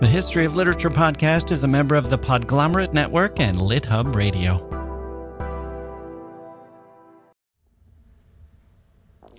[0.00, 4.64] The History of Literature podcast is a member of the Podglomerate Network and LitHub Radio.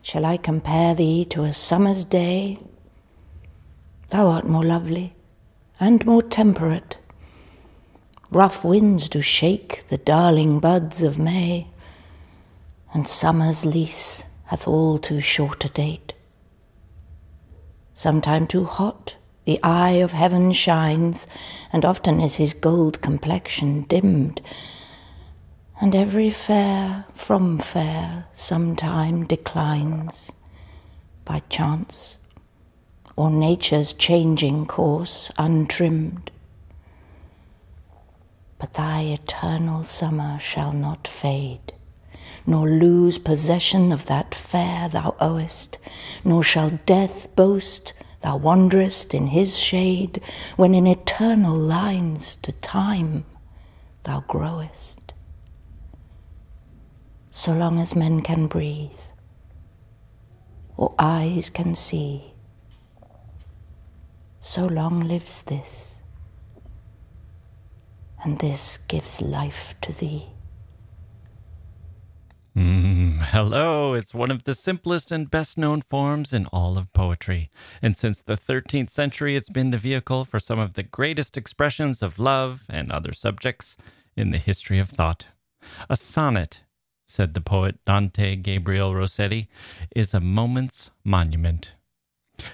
[0.02, 2.60] Shall I compare thee to a summer's day?
[4.10, 5.16] Thou art more lovely
[5.80, 6.98] and more temperate.
[8.30, 11.68] Rough winds do shake the darling buds of May,
[12.94, 16.16] and summer's lease hath all too short a date.
[17.94, 19.16] Sometime too hot,
[19.50, 21.26] the eye of heaven shines,
[21.74, 24.40] and often is his gold complexion dimmed.
[25.82, 30.32] And every fair from fair sometime declines
[31.26, 32.20] by chance
[33.16, 36.30] or nature's changing course untrimmed.
[38.60, 41.74] But thy eternal summer shall not fade,
[42.46, 45.80] nor lose possession of that fair thou owest,
[46.24, 50.22] nor shall death boast thou wanderest in his shade,
[50.56, 53.26] when in eternal lines to time
[54.04, 55.14] thou growest.
[57.32, 59.00] So long as men can breathe,
[60.76, 62.34] or eyes can see,
[64.42, 66.02] so long lives this,
[68.24, 70.28] and this gives life to thee.
[72.60, 77.50] Mm, hello, it's one of the simplest and best known forms in all of poetry.
[77.82, 82.02] And since the 13th century, it's been the vehicle for some of the greatest expressions
[82.02, 83.78] of love and other subjects
[84.18, 85.28] in the history of thought.
[85.90, 86.60] A sonnet,
[87.08, 89.48] said the poet Dante Gabriel Rossetti,
[89.96, 91.72] is a moment's monument.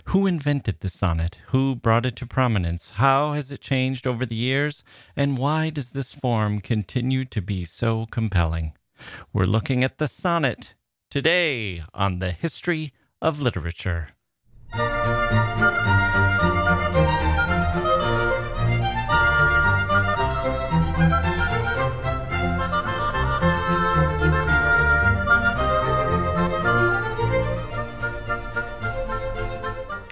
[0.09, 1.39] Who invented the sonnet?
[1.47, 2.91] Who brought it to prominence?
[2.91, 4.83] How has it changed over the years?
[5.15, 8.73] And why does this form continue to be so compelling?
[9.33, 10.73] We're looking at the sonnet
[11.09, 14.09] today on the history of literature.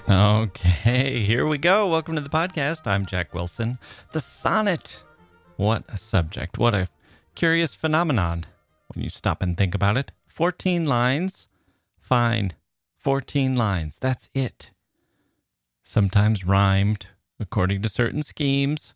[0.10, 1.88] Okay, here we go.
[1.88, 2.86] Welcome to the podcast.
[2.86, 3.80] I'm Jacke Wilson.
[4.12, 5.04] The sonnet.
[5.56, 6.58] What a subject.
[6.58, 6.88] What a
[7.36, 8.46] curious phenomenon
[8.96, 10.12] when you stop and think about it.
[10.28, 11.48] 14 lines.
[12.00, 12.54] Fine.
[12.98, 13.98] 14 lines.
[14.00, 14.72] That's it.
[15.84, 17.08] Sometimes rhymed
[17.40, 18.94] according to certain schemes,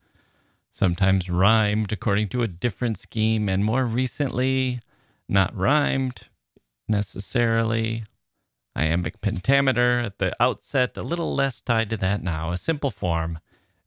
[0.72, 4.80] sometimes rhymed according to a different scheme, and more recently,
[5.28, 6.28] not rhymed
[6.88, 8.04] necessarily.
[8.76, 12.52] Iambic pentameter at the outset, a little less tied to that now.
[12.52, 13.40] A simple form,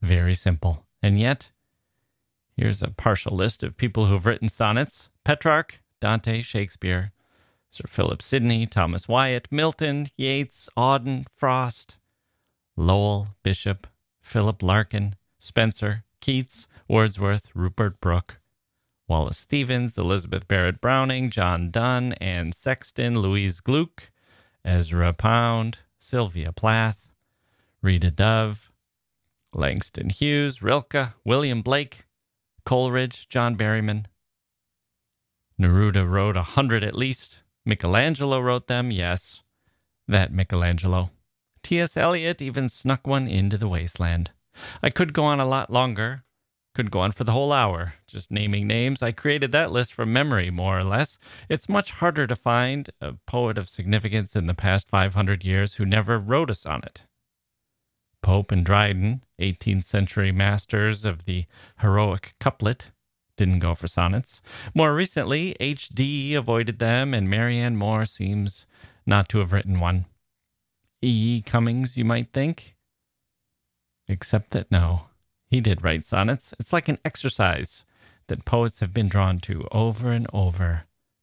[0.03, 0.85] very simple.
[1.03, 1.53] And yet,
[2.57, 7.13] here's a partial list of people who've written sonnets Petrarch, Dante, Shakespeare,
[7.71, 11.97] Sir Philip Sidney, Thomas Wyatt, Milton, Yeats, Auden, Frost,
[12.77, 13.87] Lowell, Bishop,
[14.21, 18.39] Philip Larkin, Spenser, Keats, Wordsworth, Rupert Brooke,
[19.07, 24.11] Wallace Stevens, Elizabeth Barrett Browning, John Donne, Anne Sexton, Louise Gluck,
[24.65, 27.13] Ezra Pound, Sylvia Plath,
[27.83, 28.71] Rita Dove,
[29.53, 32.05] Langston Hughes, Rilke, William Blake,
[32.65, 34.07] Coleridge, John Berryman,
[35.61, 37.41] Neruda wrote a hundred at least.
[37.67, 39.43] Michelangelo wrote them, yes.
[40.09, 41.11] That Michelangelo.
[41.63, 41.99] T.S.
[41.99, 44.31] Eliot even snuck one into the wasteland.
[44.83, 46.25] I could go on a lot longer.
[46.75, 49.03] Could go on for the whole hour, just naming names.
[49.03, 51.19] I created that list from memory, more or less.
[51.49, 55.85] It's much harder to find a poet of significance in the past 500 years who
[55.85, 57.03] never wrote a sonnet.
[58.23, 61.45] Pope and Dryden, 18th century masters of the
[61.81, 62.93] heroic couplet,
[63.41, 64.43] didn't go for sonnets.
[64.75, 66.35] More recently, H.D.
[66.35, 68.67] avoided them, and Marianne Moore seems
[69.07, 70.05] not to have written one.
[71.01, 71.41] E.
[71.41, 72.77] Cummings, you might think.
[74.07, 75.07] Except that no,
[75.47, 76.53] he did write sonnets.
[76.61, 77.85] It's like an exercise
[78.27, 80.83] that poets have been drawn to over and over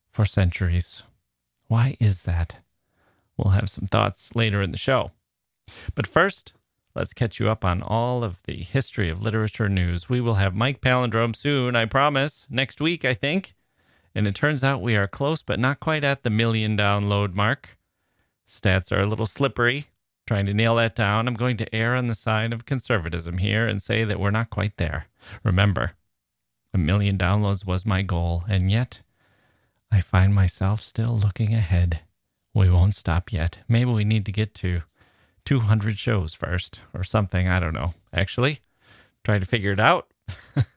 [0.09, 1.03] for centuries.
[1.67, 2.57] Why is that?
[3.37, 5.11] We'll have some thoughts later in the show.
[5.93, 6.53] But first,
[6.97, 10.09] Let's catch you up on all of the history of literature news.
[10.09, 12.47] We will have Mike Palindrome soon, I promise.
[12.49, 13.53] Next week, I think.
[14.15, 17.77] And it turns out we are close, but not quite at the million download mark.
[18.47, 19.89] Stats are a little slippery.
[20.25, 21.27] Trying to nail that down.
[21.27, 24.49] I'm going to err on the side of conservatism here and say that we're not
[24.49, 25.05] quite there.
[25.43, 25.91] Remember,
[26.73, 29.01] a million downloads was my goal, and yet
[29.91, 31.99] I find myself still looking ahead.
[32.55, 33.59] We won't stop yet.
[33.67, 34.81] Maybe we need to get to
[35.47, 37.47] 200 shows first or something.
[37.47, 37.93] I don't know.
[38.11, 38.59] Actually,
[39.23, 40.11] trying to figure it out.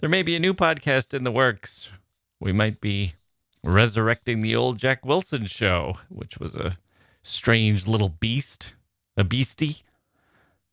[0.00, 1.90] there may be a new podcast in the works.
[2.40, 3.14] We might be
[3.62, 6.76] resurrecting the old Jacke Wilson show, which was a
[7.22, 8.74] strange little beast,
[9.16, 9.82] a beastie.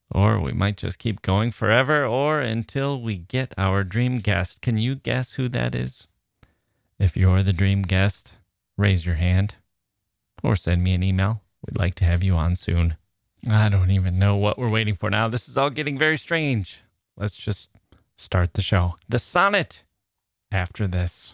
[0.09, 4.61] Or we might just keep going forever or until we get our dream guest.
[4.61, 6.07] Can you guess who that is?
[6.97, 8.33] If you're the dream guest,
[8.77, 9.53] raise your hand
[10.41, 11.43] or send me an email.
[11.63, 12.95] We'd like to have you on soon.
[13.49, 15.27] I don't even know what we're waiting for now.
[15.27, 16.81] This is all getting very strange.
[17.15, 17.69] Let's just
[18.17, 18.95] start the show.
[19.07, 19.83] The sonnet
[20.51, 21.33] after this.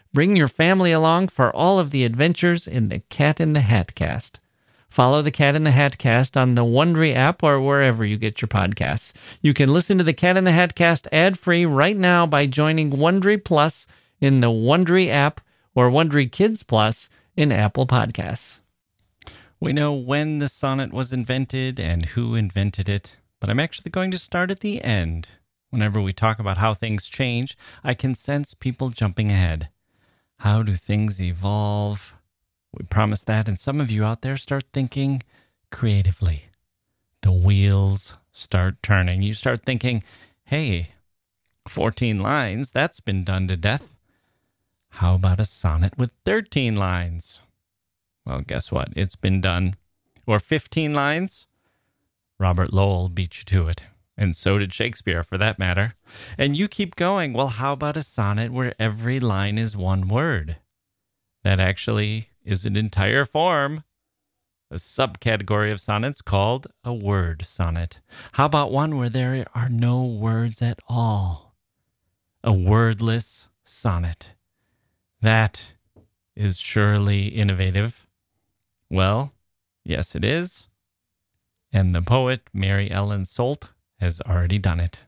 [0.13, 3.95] bring your family along for all of the adventures in the Cat in the Hat
[3.95, 4.39] cast.
[4.89, 8.41] Follow the Cat in the Hat cast on the Wondery app or wherever you get
[8.41, 9.13] your podcasts.
[9.41, 12.45] You can listen to the Cat in the Hat cast ad free right now by
[12.45, 13.87] joining Wondery Plus
[14.19, 15.39] in the Wondery app
[15.73, 18.59] or Wondery Kids Plus in Apple Podcasts.
[19.61, 24.11] We know when the sonnet was invented and who invented it, but I'm actually going
[24.11, 25.29] to start at the end.
[25.69, 29.69] Whenever we talk about how things change, I can sense people jumping ahead.
[30.41, 32.15] How do things evolve?
[32.73, 35.21] We promise that, and some of you out there start thinking
[35.71, 36.45] creatively.
[37.21, 39.21] The wheels start turning.
[39.21, 40.03] You start thinking,
[40.45, 40.93] hey,
[41.67, 43.93] 14 lines, that's been done to death.
[44.89, 47.39] How about a sonnet with 13 lines?
[48.25, 48.89] Well, guess what?
[48.95, 49.75] It's been done.
[50.25, 51.45] Or 15 lines?
[52.39, 53.83] Robert Lowell beat you to it.
[54.17, 55.95] And so did Shakespeare, for that matter.
[56.37, 57.33] And you keep going.
[57.33, 60.57] Well, how about a sonnet where every line is one word?
[61.43, 63.83] That actually is an entire form,
[64.69, 67.99] a subcategory of sonnets called a word sonnet.
[68.33, 71.55] How about one where there are no words at all?
[72.43, 74.29] A wordless sonnet.
[75.21, 75.73] That
[76.35, 78.07] is surely innovative.
[78.89, 79.33] Well,
[79.83, 80.67] yes, it is.
[81.71, 83.69] And the poet Mary Ellen Solt
[84.01, 85.01] has already done it.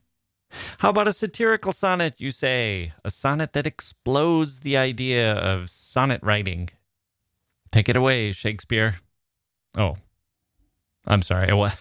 [0.78, 2.94] How about a satirical sonnet, you say?
[3.04, 6.70] A sonnet that explodes the idea of sonnet writing.
[7.72, 9.00] Take it away, Shakespeare.
[9.76, 9.98] Oh,
[11.08, 11.50] I'm sorry.
[11.50, 11.72] I, wa-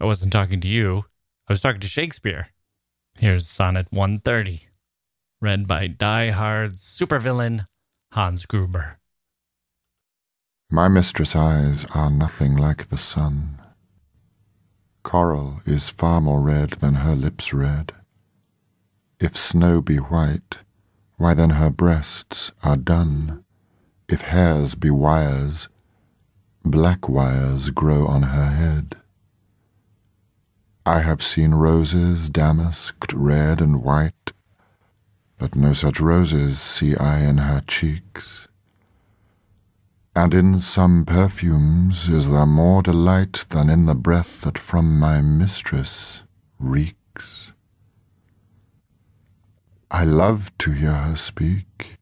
[0.00, 1.04] I wasn't talking to you.
[1.48, 2.48] I was talking to Shakespeare.
[3.16, 4.68] Here's Sonnet 130,
[5.40, 7.66] read by die-hard supervillain
[8.12, 8.98] Hans Gruber.
[10.70, 13.57] My mistress' eyes are nothing like the sun.
[15.02, 17.92] Coral is far more red than her lips red.
[19.20, 20.58] If snow be white,
[21.16, 23.44] why then her breasts are dun.
[24.08, 25.68] If hairs be wires,
[26.64, 28.96] black wires grow on her head.
[30.86, 34.32] I have seen roses damasked red and white,
[35.38, 38.47] but no such roses see I in her cheeks.
[40.20, 45.20] And in some perfumes is there more delight than in the breath that from my
[45.20, 46.24] mistress
[46.58, 47.52] reeks.
[49.92, 51.98] I love to hear her speak,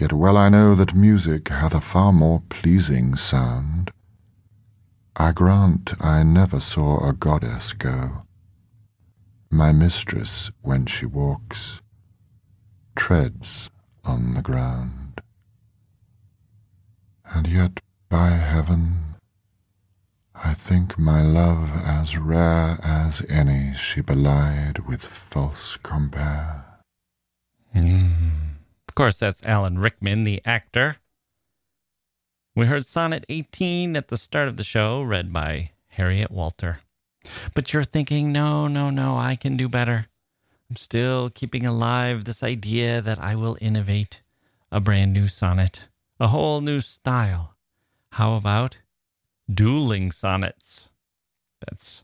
[0.00, 3.92] yet well I know that music hath a far more pleasing sound.
[5.14, 8.26] I grant I never saw a goddess go.
[9.48, 11.82] My mistress, when she walks,
[12.96, 13.70] treads
[14.04, 14.97] on the ground.
[17.38, 17.78] And yet,
[18.08, 19.14] by heaven,
[20.34, 26.64] I think my love as rare as any she belied with false compare.
[27.72, 28.56] Mm.
[28.88, 30.96] Of course, that's Alan Rickman, the actor.
[32.56, 36.80] We heard Sonnet 18 at the start of the show, read by Harriet Walter.
[37.54, 40.08] But you're thinking, no, no, no, I can do better.
[40.68, 44.22] I'm still keeping alive this idea that I will innovate
[44.72, 45.82] a brand new sonnet,
[46.20, 47.54] a whole new style.
[48.12, 48.78] How about
[49.52, 50.88] dueling sonnets?
[51.60, 52.02] That's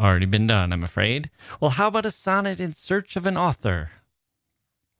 [0.00, 1.30] already been done, I'm afraid.
[1.60, 3.90] Well, how about a sonnet in search of an author?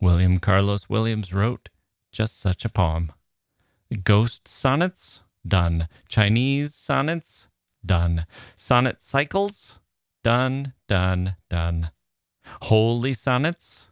[0.00, 1.68] William Carlos Williams wrote
[2.12, 3.12] just such a poem.
[4.02, 5.20] Ghost sonnets?
[5.46, 5.88] Done.
[6.08, 7.48] Chinese sonnets?
[7.84, 8.26] Done.
[8.56, 9.78] Sonnet cycles?
[10.22, 11.90] Done, done, done.
[12.62, 13.88] Holy sonnets?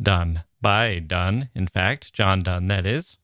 [0.00, 0.44] Done.
[0.60, 3.18] By Donne, in fact, John Donne, that is.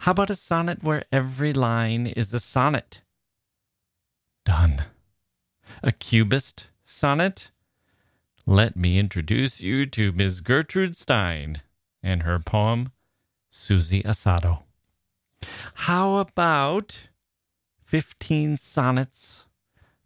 [0.00, 3.00] How about a sonnet where every line is a sonnet?
[4.44, 4.84] Done.
[5.82, 7.50] A cubist sonnet?
[8.46, 10.40] Let me introduce you to Ms.
[10.40, 11.62] Gertrude Stein
[12.02, 12.92] and her poem,
[13.50, 14.62] Susie Asado.
[15.74, 17.08] How about
[17.84, 19.44] 15 sonnets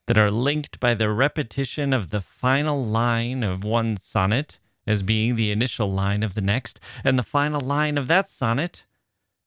[0.06, 5.36] that are linked by the repetition of the final line of one sonnet as being
[5.36, 8.84] the initial line of the next, and the final line of that sonnet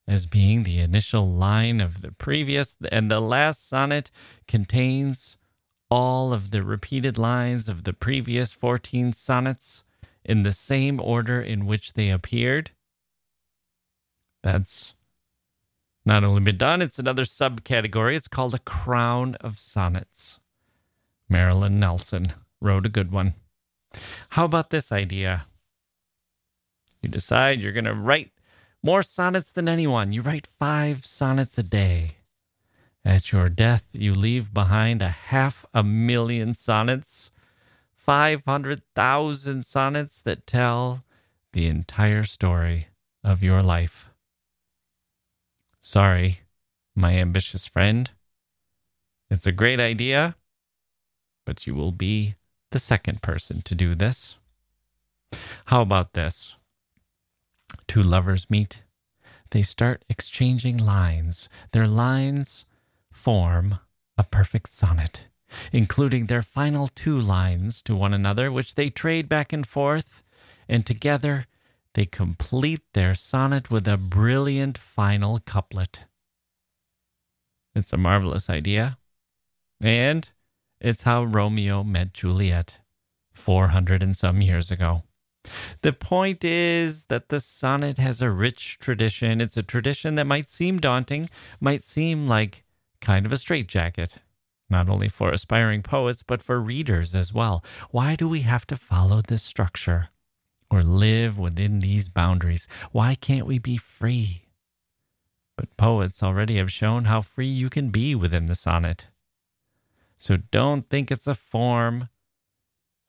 [0.07, 4.11] as being the initial line of the previous, and the last sonnet
[4.47, 5.37] contains
[5.89, 9.83] all of the repeated lines of the previous 14 sonnets
[10.23, 12.71] in the same order in which they appeared.
[14.43, 14.93] That's
[16.05, 18.15] not only been done, it's another subcategory.
[18.15, 20.39] It's called a crown of sonnets.
[21.27, 23.33] Marilyn Nelson wrote a good one.
[24.29, 25.47] How about this idea?
[27.01, 28.31] You decide you're going to write
[28.85, 30.11] more sonnets than anyone.
[30.11, 32.17] You write five sonnets a day.
[33.03, 37.31] At your death, you leave behind a half a million sonnets,
[37.95, 41.03] 500,000 sonnets that tell
[41.53, 42.89] the entire story
[43.23, 44.09] of your life.
[45.81, 46.41] Sorry,
[46.95, 48.11] my ambitious friend.
[49.31, 50.35] It's a great idea,
[51.43, 52.35] but you will be
[52.69, 54.35] the second person to do this.
[55.65, 56.53] How about this?
[57.87, 58.83] Two lovers meet.
[59.51, 61.49] They start exchanging lines.
[61.71, 62.65] Their lines
[63.11, 63.79] form
[64.17, 65.27] a perfect sonnet,
[65.71, 70.23] including their final two lines to one another, which they trade back and forth,
[70.67, 71.45] and together
[71.93, 76.03] they complete their sonnet with a brilliant final couplet.
[77.73, 78.97] It's a marvelous idea.
[79.81, 80.29] And
[80.79, 82.79] it's how Romeo met Juliet
[83.33, 85.03] 400 and some years ago.
[85.81, 89.41] The point is that the sonnet has a rich tradition.
[89.41, 92.63] It's a tradition that might seem daunting, might seem like
[93.01, 94.19] kind of a straitjacket,
[94.69, 97.63] not only for aspiring poets, but for readers as well.
[97.91, 100.09] Why do we have to follow this structure?
[100.69, 102.67] or live within these boundaries?
[102.91, 104.43] Why can't we be free?
[105.55, 109.07] But poets already have shown how free you can be within the sonnet.
[110.17, 112.09] So don't think it's a form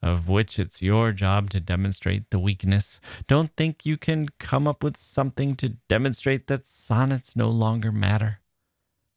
[0.06, 3.00] of which it's your job to demonstrate the weakness.
[3.26, 8.40] Don't think you can come up with something to demonstrate that sonnets no longer matter.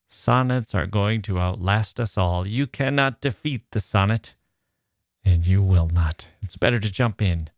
[0.10, 2.48] Sonnets are going to outlast us all.
[2.48, 4.34] You cannot defeat the sonnet,
[5.24, 6.26] and you will not.
[6.42, 7.50] It's better to jump in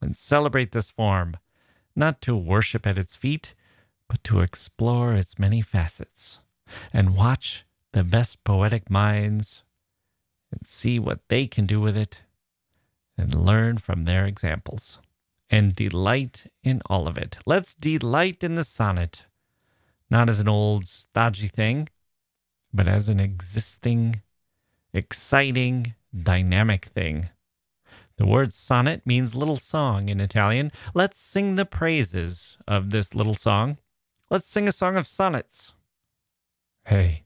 [0.00, 1.36] and celebrate this form,
[1.94, 3.54] not to worship at its feet,
[4.08, 6.40] but to explore its many facets
[6.92, 9.62] and watch the best poetic minds
[10.50, 12.22] and see what they can do with it
[13.16, 14.98] and learn from their examples
[15.50, 17.38] and delight in all of it.
[17.46, 19.26] Let's delight in the sonnet,
[20.10, 21.88] not as an old stodgy thing,
[22.72, 24.22] but as an existing,
[24.92, 27.28] exciting, dynamic thing
[28.16, 30.70] the word sonnet means little song in Italian.
[30.94, 33.78] Let's sing the praises of this little song.
[34.30, 35.72] Let's sing a song of sonnets.
[36.84, 37.24] Hey,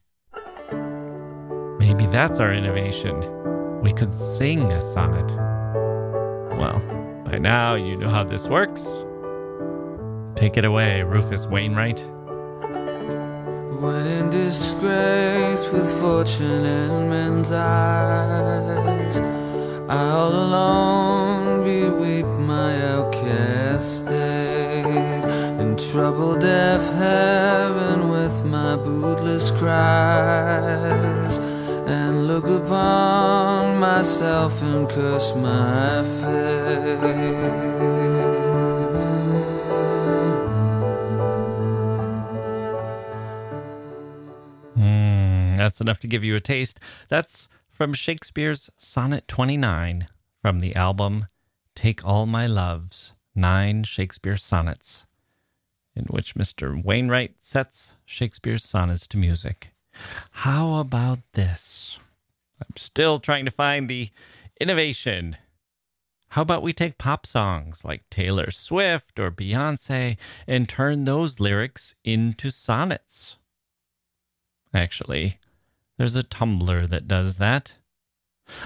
[1.79, 3.83] maybe that's our innovation.
[3.83, 5.58] We could sing a sonnet.
[6.59, 6.81] Well,
[7.25, 8.85] by now you know how this works.
[10.35, 12.01] Take it away, Rufus Wainwright.
[13.81, 19.17] When in disgrace with fortune in men's eyes
[19.89, 24.85] I all alone beweep my outcast state
[25.61, 31.28] In trouble deaf heaven with my bootless cries
[32.41, 36.99] look upon myself and curse my fate
[44.77, 46.79] Mm, that's enough to give you a taste.
[47.09, 50.07] That's from Shakespeare's Sonnet 29
[50.41, 51.27] from the album
[51.75, 55.07] Take All My Loves Nine Shakespeare Sonnets,
[55.97, 56.81] in which Mr.
[56.81, 59.73] Wainwright sets Shakespeare's sonnets to music.
[60.31, 61.99] How about this?
[62.61, 64.11] I'm still trying to find the
[64.61, 65.37] innovation
[66.33, 71.95] How about we take pop songs like Taylor Swift or Beyonce and turn those lyrics
[72.05, 73.37] into sonnets?
[74.75, 75.39] Actually,
[75.97, 77.75] there's a Tumblr that does that.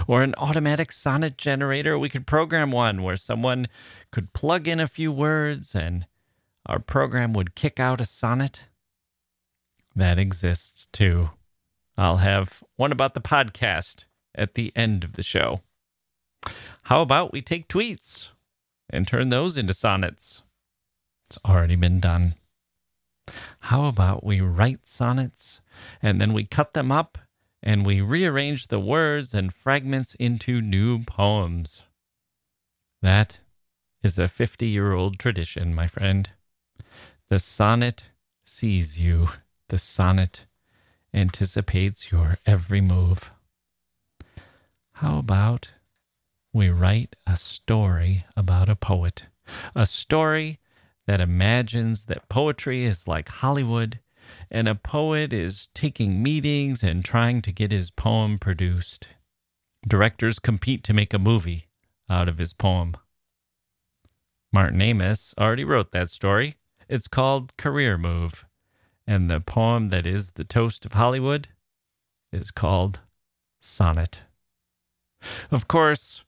[0.07, 1.99] Or an automatic sonnet generator.
[1.99, 3.69] We could program one where someone
[4.11, 6.07] could plug in a few words and
[6.67, 8.63] our program would kick out a sonnet.
[9.95, 11.31] That exists too.
[11.97, 15.61] I'll have one about the podcast at the end of the show.
[16.85, 18.31] How about we take tweets
[18.91, 20.43] and turn those into sonnets?
[21.27, 22.35] It's already been done.
[23.61, 25.61] How about we write sonnets
[26.03, 27.19] and then we cut them up
[27.63, 31.83] and we rearrange the words and fragments into new poems?
[33.01, 33.39] That
[34.03, 36.31] is a 50 year old tradition, my friend.
[37.29, 38.05] The sonnet
[38.45, 39.29] sees you,
[39.69, 40.47] the sonnet
[41.15, 43.31] anticipates your every move.
[44.95, 45.71] How about
[46.53, 49.25] we write a story about a poet?
[49.75, 50.59] A story
[51.07, 53.99] that imagines that poetry is like Hollywood
[54.51, 59.09] and a poet is taking meetings and trying to get his poem produced.
[59.87, 61.67] Directors compete to make a movie
[62.09, 62.97] out of his poem.
[64.53, 66.57] Martin Amis already wrote that story.
[66.89, 68.45] It's called Career Move.
[69.07, 71.49] And the poem that is the toast of Hollywood
[72.33, 73.01] is called
[73.61, 74.21] Sonnet.
[75.51, 76.25] Of course,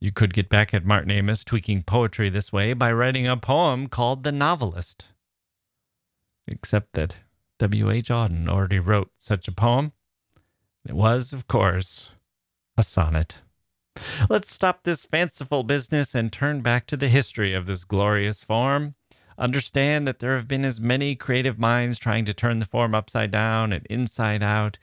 [0.00, 3.88] you could get back at Martin Amis tweaking poetry this way by writing a poem
[3.88, 5.06] called The Novelist.
[6.46, 7.16] Except that
[7.58, 8.08] W.H.
[8.08, 9.92] Auden already wrote such a poem.
[10.86, 12.10] It was, of course,
[12.76, 13.38] a sonnet.
[14.28, 18.94] Let's stop this fanciful business and turn back to the history of this glorious form.
[19.38, 23.30] Understand that there have been as many creative minds trying to turn the form upside
[23.30, 24.78] down and inside out,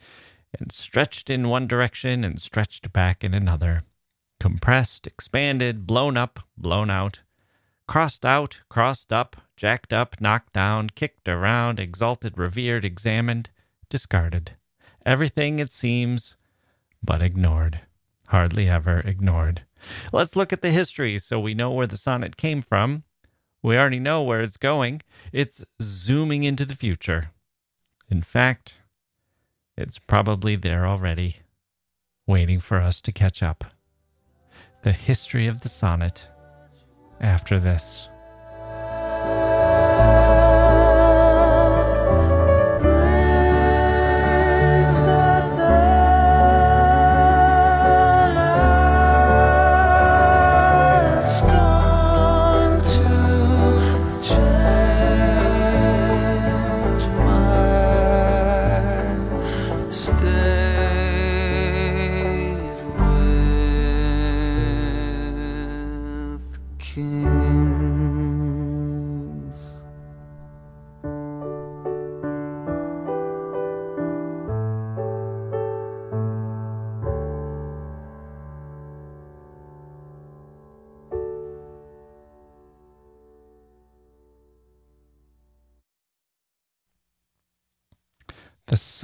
[0.58, 3.82] and stretched in one direction and stretched back in another.
[4.38, 7.20] Compressed, expanded, blown up, blown out,
[7.88, 13.50] crossed out, crossed up, jacked up, knocked down, kicked around, exalted, revered, examined,
[13.88, 14.52] discarded.
[15.04, 16.36] Everything, it seems,
[17.02, 17.80] but ignored.
[18.28, 19.62] Hardly ever ignored.
[20.12, 23.02] Let's look at the history so we know where the sonnet came from
[23.64, 25.00] we already know where it's going.
[25.32, 27.30] It's zooming into the future.
[28.10, 28.76] In fact,
[29.74, 31.36] it's probably there already,
[32.26, 33.64] waiting for us to catch up.
[34.82, 36.28] The history of the sonnet
[37.22, 38.10] after this.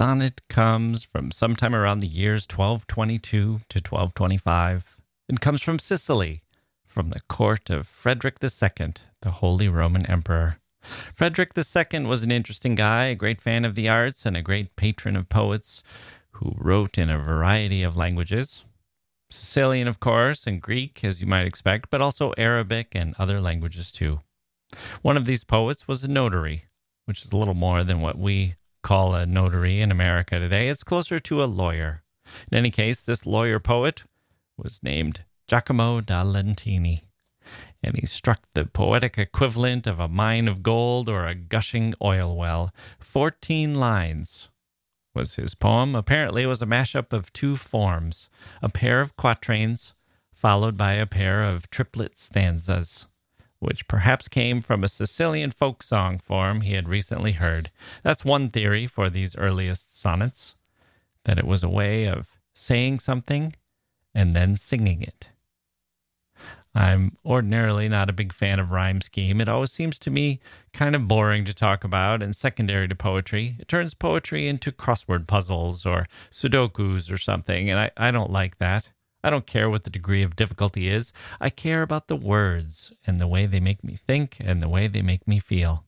[0.01, 4.97] Sonnet comes from sometime around the years 1222 to 1225
[5.29, 6.41] and comes from Sicily,
[6.87, 10.57] from the court of Frederick II, the Holy Roman Emperor.
[11.13, 14.75] Frederick II was an interesting guy, a great fan of the arts, and a great
[14.75, 15.83] patron of poets
[16.31, 18.63] who wrote in a variety of languages.
[19.29, 23.91] Sicilian, of course, and Greek, as you might expect, but also Arabic and other languages
[23.91, 24.21] too.
[25.03, 26.65] One of these poets was a notary,
[27.05, 30.69] which is a little more than what we call a notary in America today.
[30.69, 32.03] It's closer to a lawyer.
[32.51, 34.03] In any case, this lawyer poet
[34.57, 37.03] was named Giacomo da Lentini,
[37.83, 42.35] and he struck the poetic equivalent of a mine of gold or a gushing oil
[42.35, 42.73] well.
[42.99, 44.49] Fourteen lines
[45.13, 45.95] was his poem.
[45.95, 48.29] Apparently, it was a mashup of two forms
[48.61, 49.93] a pair of quatrains,
[50.33, 53.07] followed by a pair of triplet stanzas
[53.61, 57.69] which perhaps came from a Sicilian folk song form he had recently heard.
[58.01, 60.55] That's one theory for these earliest sonnets,
[61.25, 63.53] that it was a way of saying something
[64.15, 65.29] and then singing it.
[66.73, 69.41] I'm ordinarily not a big fan of rhyme scheme.
[69.41, 70.39] It always seems to me
[70.73, 73.57] kind of boring to talk about and secondary to poetry.
[73.59, 78.57] It turns poetry into crossword puzzles or sudokus or something, and I, I don't like
[78.57, 78.89] that.
[79.23, 81.13] I don't care what the degree of difficulty is.
[81.39, 84.87] I care about the words and the way they make me think and the way
[84.87, 85.85] they make me feel.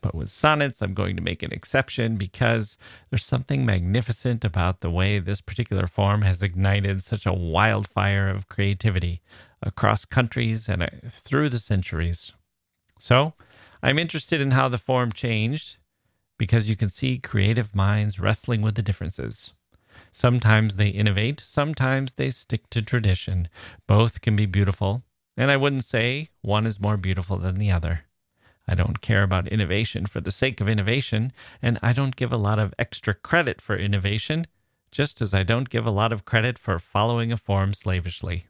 [0.00, 2.76] But with sonnets, I'm going to make an exception because
[3.10, 8.48] there's something magnificent about the way this particular form has ignited such a wildfire of
[8.48, 9.20] creativity
[9.62, 12.32] across countries and uh, through the centuries.
[12.98, 13.34] So,
[13.82, 15.76] I'm interested in how the form changed
[16.38, 19.52] because you can see creative minds wrestling with the differences.
[20.16, 23.48] Sometimes they innovate, sometimes they stick to tradition.
[23.88, 25.02] Both can be beautiful,
[25.36, 28.04] and I wouldn't say one is more beautiful than the other.
[28.68, 32.36] I don't care about innovation for the sake of innovation, and I don't give a
[32.36, 34.46] lot of extra credit for innovation,
[34.92, 38.46] just as I don't give a lot of credit for following a form slavishly.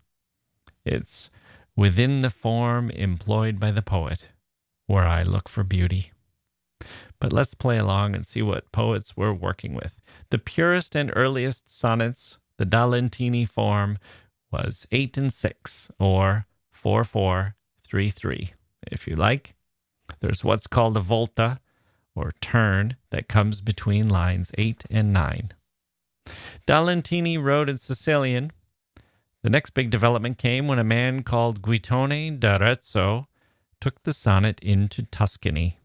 [0.85, 1.31] It's
[1.75, 4.29] within the form employed by the poet
[4.87, 6.13] where I look for beauty.
[7.25, 9.99] But let's play along and see what poets were working with.
[10.29, 13.97] The purest and earliest sonnets, the Da Lentini form,
[14.53, 18.53] was 8 and 6, or 4 4 3 3,
[18.93, 19.55] if you like.
[20.21, 21.61] There's what's called a volta,
[22.15, 25.55] or turn, that comes between lines 8 and 9.
[26.67, 28.53] Da Lentini wrote in Sicilian.
[29.43, 33.29] The next big development came when a man called Guitone d'Arezzo
[33.81, 35.79] took the sonnet into Tuscany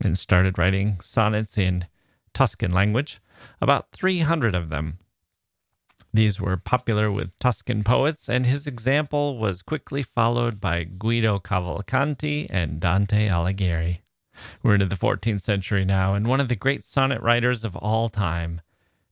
[0.00, 1.86] and started writing sonnets in
[2.34, 3.20] Tuscan language,
[3.60, 4.98] about 300 of them.
[6.12, 12.46] These were popular with Tuscan poets, and his example was quickly followed by Guido Cavalcanti
[12.48, 13.98] and Dante Alighieri.
[14.62, 18.08] We're into the 14th century now, and one of the great sonnet writers of all
[18.08, 18.60] time,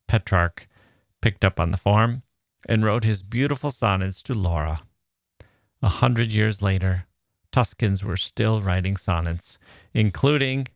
[0.08, 0.66] Petrarch,
[1.20, 2.22] picked up on the form
[2.66, 4.82] and wrote his beautiful sonnets to Laura.
[5.82, 7.06] A hundred years later,
[7.52, 9.58] Tuscans were still writing sonnets,
[9.92, 10.68] including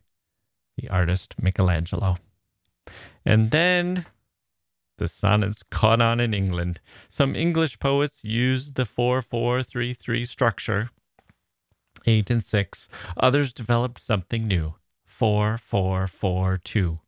[0.79, 2.17] the artist Michelangelo.
[3.25, 4.05] And then
[4.97, 6.79] the sonnets caught on in England.
[7.09, 10.89] Some English poets used the 4 4 3 3 structure,
[12.05, 12.89] 8 and 6.
[13.17, 16.99] Others developed something new 4 4 4 2.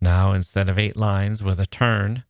[0.00, 2.24] Now, instead of eight lines with a turn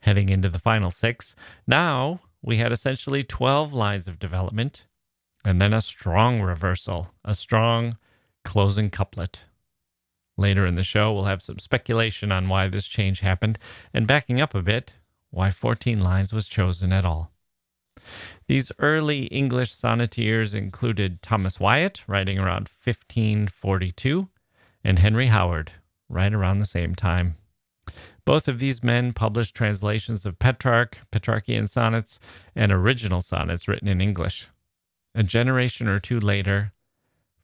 [0.00, 4.86] heading into the final six, now we had essentially 12 lines of development
[5.44, 7.98] and then a strong reversal, a strong
[8.44, 9.42] closing couplet.
[10.38, 13.58] Later in the show, we'll have some speculation on why this change happened,
[13.94, 14.94] and backing up a bit,
[15.30, 17.32] why 14 lines was chosen at all.
[18.46, 24.28] These early English sonneteers included Thomas Wyatt, writing around 1542,
[24.84, 25.72] and Henry Howard,
[26.08, 27.36] right around the same time.
[28.24, 32.18] Both of these men published translations of Petrarch, Petrarchian sonnets,
[32.54, 34.48] and original sonnets written in English
[35.16, 36.72] a generation or two later,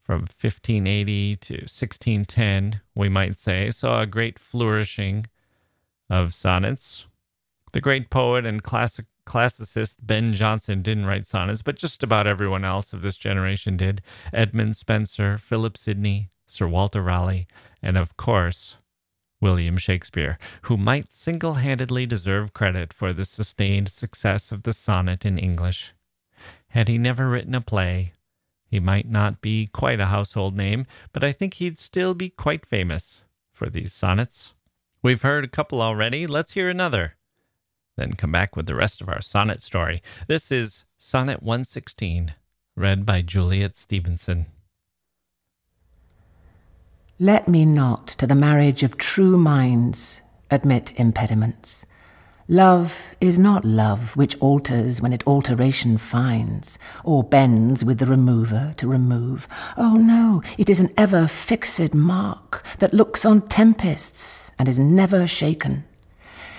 [0.03, 5.25] from 1580 to 1610, we might say, saw a great flourishing
[6.09, 7.07] of sonnets.
[7.71, 12.65] The great poet and classic classicist Ben Jonson didn't write sonnets, but just about everyone
[12.65, 14.01] else of this generation did.
[14.33, 17.47] Edmund Spenser, Philip Sidney, Sir Walter Raleigh,
[17.81, 18.75] and of course,
[19.41, 25.25] William Shakespeare, who might single handedly deserve credit for the sustained success of the sonnet
[25.25, 25.93] in English.
[26.69, 28.13] Had he never written a play,
[28.73, 32.65] he might not be quite a household name, but I think he'd still be quite
[32.65, 34.53] famous for these sonnets.
[35.03, 36.25] We've heard a couple already.
[36.25, 37.13] Let's hear another.
[37.97, 40.01] Then come back with the rest of our sonnet story.
[40.27, 42.33] This is Sonnet 116,
[42.75, 44.47] read by Juliet Stevenson.
[47.19, 51.85] Let me not to the marriage of true minds admit impediments
[52.53, 58.75] Love is not love which alters when it alteration finds, or bends with the remover
[58.77, 59.47] to remove.
[59.75, 65.25] Oh no, it is an ever fixed mark that looks on tempests and is never
[65.25, 65.83] shaken.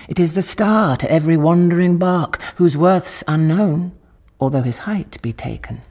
[0.09, 3.93] It is the star to every wandering bark, whose worth's unknown,
[4.37, 5.81] although his height be taken.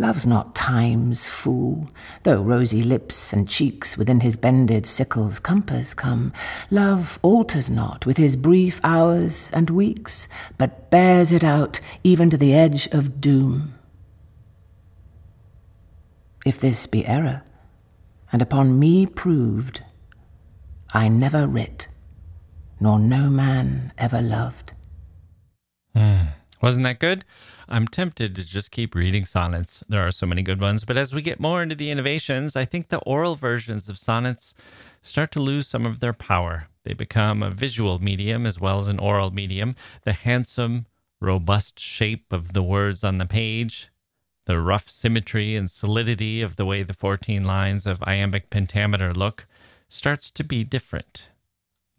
[0.00, 1.86] Love's not time's fool,
[2.22, 6.32] though rosy lips and cheeks within his bended sickle's compass come.
[6.70, 12.38] Love alters not with his brief hours and weeks, but bears it out even to
[12.38, 13.74] the edge of doom.
[16.46, 17.42] If this be error,
[18.32, 19.82] and upon me proved,
[20.94, 21.88] I never writ,
[22.80, 24.72] nor no man ever loved.
[25.94, 26.28] Mm.
[26.62, 27.26] Wasn't that good?
[27.70, 29.84] I'm tempted to just keep reading sonnets.
[29.88, 30.84] There are so many good ones.
[30.84, 34.54] But as we get more into the innovations, I think the oral versions of sonnets
[35.02, 36.66] start to lose some of their power.
[36.84, 39.76] They become a visual medium as well as an oral medium.
[40.02, 40.86] The handsome,
[41.20, 43.88] robust shape of the words on the page,
[44.46, 49.46] the rough symmetry and solidity of the way the 14 lines of iambic pentameter look,
[49.88, 51.28] starts to be different.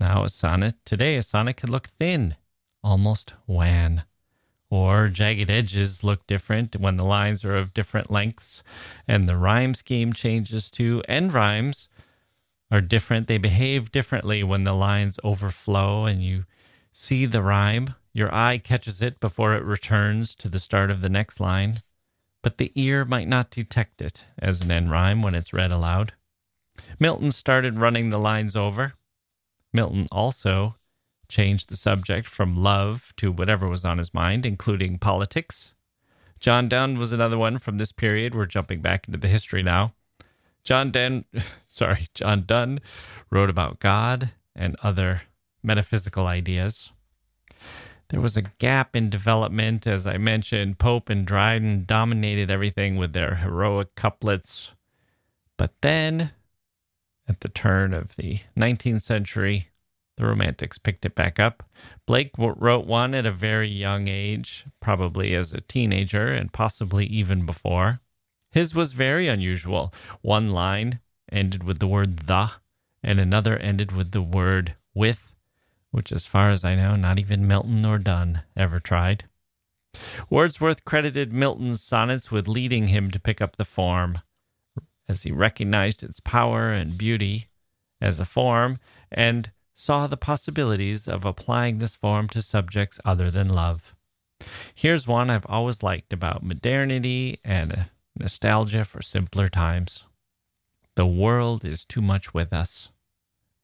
[0.01, 2.36] Now, a sonnet, today, a sonnet can look thin,
[2.84, 4.03] almost wan
[4.71, 8.63] or jagged edges look different when the lines are of different lengths
[9.07, 11.03] and the rhyme scheme changes too.
[11.07, 11.88] End rhymes
[12.71, 13.27] are different.
[13.27, 16.45] They behave differently when the lines overflow and you
[16.91, 21.10] see the rhyme your eye catches it before it returns to the start of the
[21.10, 21.81] next line,
[22.41, 26.13] but the ear might not detect it as an end rhyme when it's read aloud.
[26.99, 28.93] Milton started running the lines over.
[29.73, 30.75] Milton also
[31.32, 35.74] changed the subject from love to whatever was on his mind, including politics.
[36.39, 38.36] John Donne was another one from this period.
[38.36, 39.94] We're jumping back into the history now.
[40.63, 41.26] John Donne,
[41.67, 42.80] sorry, John Donne
[43.30, 45.24] wrote about God and other
[45.63, 46.91] metaphysical ideas.
[48.10, 50.80] There was a gap in development, as I mentioned.
[50.80, 54.72] Pope and Dryden dominated everything with their heroic couplets.
[55.56, 56.32] But then,
[57.30, 59.70] at the turn of the 19th century,
[60.17, 61.63] the Romantics picked it back up.
[62.06, 67.45] Blake wrote one at a very young age, probably as a teenager and possibly even
[67.45, 68.02] before.
[68.52, 69.93] His was very unusual.
[70.21, 71.00] One line
[71.32, 72.52] ended with the word the,
[73.02, 75.34] and another ended with the word with,
[75.91, 79.26] which, as far as I know, not even Milton or Donne ever tried.
[80.30, 84.19] Wordsworth credited Milton's sonnets with leading him to pick up the form,
[85.08, 87.47] as he recognized its power and beauty
[88.00, 88.80] as a form
[89.12, 93.96] and saw the possibilities of applying this form to subjects other than love.
[94.76, 100.04] Here's one I've always liked about modernity and nostalgia for simpler times.
[100.94, 102.89] The World is Too Much With Us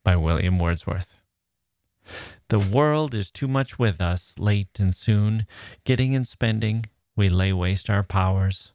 [0.03, 1.13] by William Wordsworth.
[2.49, 5.45] The world is too much with us, late and soon.
[5.84, 8.71] Getting and spending, we lay waste our powers.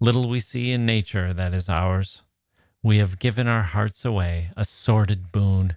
[0.00, 2.22] Little we see in nature that is ours.
[2.82, 5.76] We have given our hearts away, a sordid boon.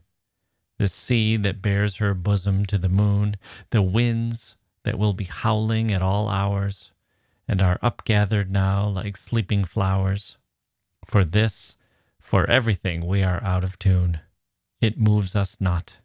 [0.80, 3.36] The sea that bears her bosom to the moon,
[3.72, 6.94] the winds that will be howling at all hours,
[7.50, 10.38] and are upgathered now like sleeping flowers.
[11.06, 11.76] For this,
[12.18, 14.22] for everything, we are out of tune.
[14.80, 15.98] It moves us not.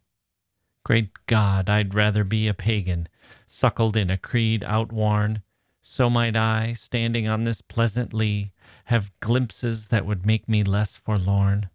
[0.83, 3.07] Great God, I'd rather be a pagan,
[3.47, 5.41] suckled in a creed outworn.
[5.81, 8.51] So might I, standing on this pleasant lea,
[8.85, 11.69] have glimpses that would make me less forlorn.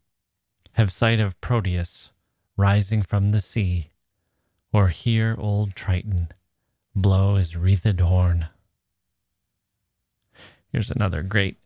[0.72, 2.10] Have sight of Proteus
[2.56, 3.90] rising from the sea,
[4.72, 6.28] or hear old Triton
[6.94, 8.48] blow his wreathed horn.
[10.72, 11.56] Here's another great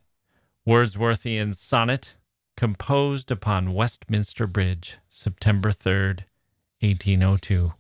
[0.67, 2.15] Wordsworthian sonnet
[2.57, 6.25] composed upon Westminster Bridge, September 3rd,
[6.81, 7.75] 1802.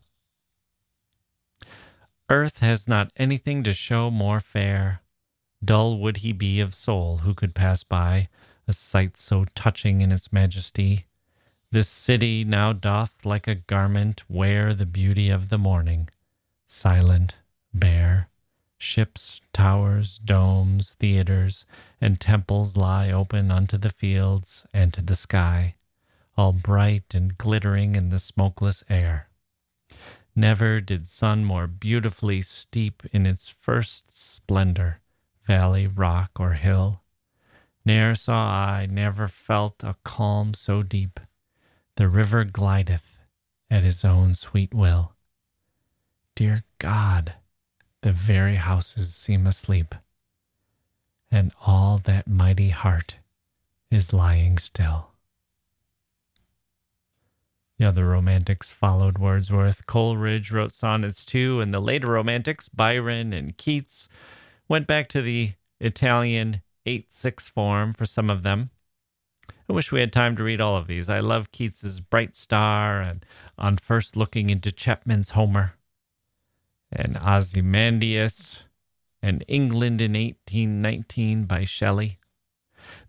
[2.28, 5.00] Earth has not anything to show more fair.
[5.64, 8.28] Dull would he be of soul who could pass by
[8.66, 11.06] a sight so touching in its majesty.
[11.74, 16.08] This city now doth like a garment wear the beauty of the morning,
[16.68, 17.34] silent,
[17.72, 18.28] bare,
[18.78, 21.64] Ships, towers, domes, theaters,
[22.00, 25.74] and temples lie open unto the fields and to the sky,
[26.36, 29.28] all bright and glittering in the smokeless air.
[30.36, 35.00] Never did sun more beautifully steep in its first splendor
[35.44, 37.02] valley, rock, or hill.
[37.84, 41.18] Ne'er saw I, never felt a calm so deep.
[41.96, 43.18] The river glideth
[43.70, 45.12] at his own sweet will.
[46.34, 47.34] Dear God!
[48.04, 49.94] the very houses seem asleep,
[51.30, 53.16] and all that mighty heart
[53.90, 55.12] is lying still.
[57.78, 59.86] The other romantics followed Wordsworth.
[59.86, 64.06] Coleridge wrote sonnets too, and the later romantics, Byron and Keats,
[64.68, 68.68] went back to the Italian 8 6 form for some of them.
[69.68, 71.08] I wish we had time to read all of these.
[71.08, 73.24] I love Keats's Bright Star and
[73.56, 75.74] On First Looking into Chapman's Homer
[76.92, 78.60] and Ozymandias,
[79.22, 82.18] and England in 1819 by Shelley.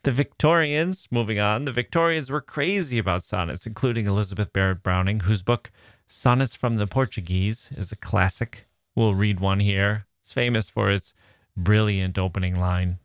[0.04, 5.44] The Victorians, moving on, the Victorians were crazy about sonnets, including Elizabeth Barrett Browning, whose
[5.44, 5.72] book
[6.08, 8.66] Sonnets from the Portuguese is a classic.
[8.96, 10.06] We'll read one here.
[10.22, 11.14] It's famous for its
[11.58, 13.00] brilliant opening line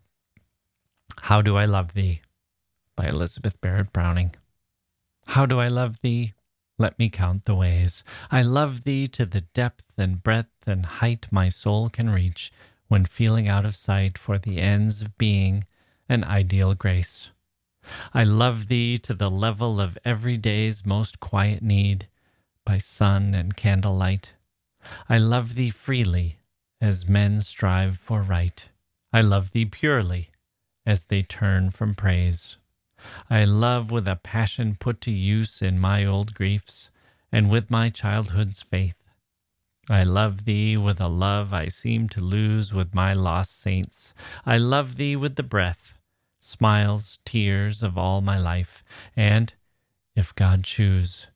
[1.23, 2.21] How Do I Love Thee?
[2.97, 4.35] By Elizabeth Barrett Browning.
[5.27, 6.35] How do I love thee?
[6.79, 8.03] Let me count the ways.
[8.31, 12.53] I love thee to the depth and breadth and height my soul can reach
[12.89, 15.65] when feeling out of sight for the ends of being
[16.09, 17.29] an ideal grace.
[18.13, 22.09] I love thee to the level of every day's most quiet need
[22.65, 24.33] by sun and candlelight.
[25.09, 26.39] I love thee freely
[26.81, 28.69] as men strive for right.
[29.13, 30.31] I love thee purely
[30.87, 32.57] as they turn from praise.
[33.29, 36.91] I love with a passion put to use in my old griefs,
[37.33, 38.97] and with my childhood's faith.
[39.89, 44.15] I love thee with a love I seem to lose with my lost saints.
[44.47, 45.99] I love thee with the breath,
[46.41, 48.85] smiles, tears of all my life,
[49.17, 49.53] and,
[50.15, 51.27] if God choose,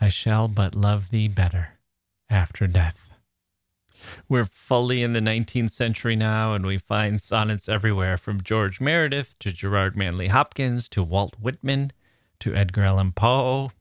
[0.00, 1.78] I shall but love thee better
[2.28, 3.12] after death.
[4.28, 9.38] We're fully in the 19th century now, and we find sonnets everywhere from George Meredith
[9.40, 11.92] to Gerard Manley Hopkins to Walt Whitman
[12.40, 13.72] to Edgar Allan Poe.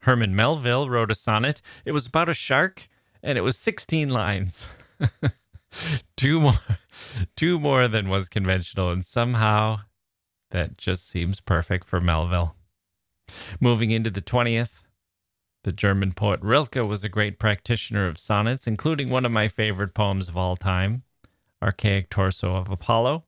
[0.00, 1.60] Herman Melville wrote a sonnet.
[1.84, 2.88] It was about a shark,
[3.22, 4.66] and it was 16 lines.
[6.16, 6.60] two more,
[7.36, 9.80] two more than was conventional, and somehow
[10.50, 12.56] that just seems perfect for Melville.
[13.60, 14.82] Moving into the 20th,
[15.62, 19.94] the German poet Rilke was a great practitioner of sonnets, including one of my favorite
[19.94, 21.02] poems of all time,
[21.62, 23.24] Archaic Torso of Apollo,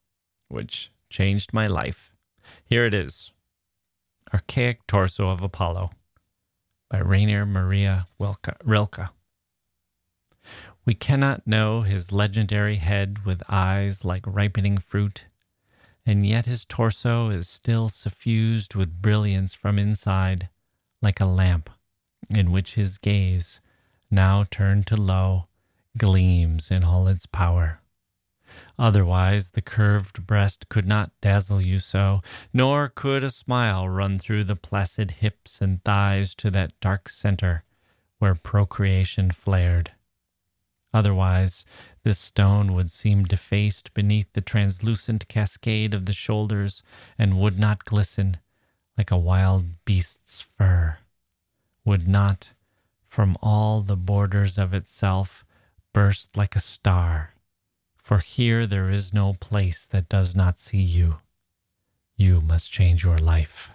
[0.48, 2.12] which changed my life.
[2.64, 3.32] Here it is
[4.32, 5.90] Archaic Torso of Apollo
[6.90, 9.10] by Rainer Maria Rilke.
[10.84, 15.26] We cannot know his legendary head with eyes like ripening fruit,
[16.04, 20.48] and yet his torso is still suffused with brilliance from inside,
[21.00, 21.70] like a lamp
[22.30, 23.60] in which his gaze,
[24.10, 25.46] now turned to low,
[25.96, 27.80] gleams in all its power.
[28.78, 32.20] Otherwise, the curved breast could not dazzle you so,
[32.52, 37.64] nor could a smile run through the placid hips and thighs to that dark center
[38.18, 39.92] where procreation flared.
[40.94, 41.64] Otherwise,
[42.04, 46.82] this stone would seem defaced beneath the translucent cascade of the shoulders
[47.18, 48.36] and would not glisten
[48.98, 50.98] like a wild beast's fur
[51.84, 52.50] would not,
[53.06, 55.44] from all the borders of itself,
[55.92, 57.34] burst like a star.
[57.96, 61.16] For here there is no place that does not see you.
[62.16, 63.70] You must change your life.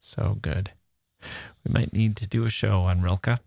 [0.00, 0.72] So good.
[1.64, 3.40] We might need to do a show on Rilke.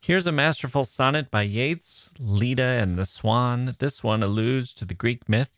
[0.00, 3.74] Here's a masterful sonnet by Yeats, Leda and the Swan.
[3.78, 5.50] This one alludes to the Greek myth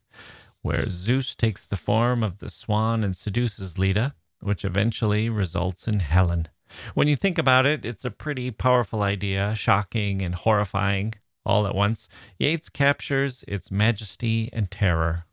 [0.63, 6.01] where Zeus takes the form of the swan and seduces Leda which eventually results in
[6.01, 6.49] Helen.
[6.95, 11.75] When you think about it, it's a pretty powerful idea, shocking and horrifying all at
[11.75, 12.09] once.
[12.39, 15.25] Yeats captures its majesty and terror.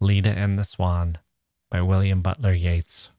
[0.00, 1.18] Leda and the Swan
[1.70, 3.10] by William Butler Yeats.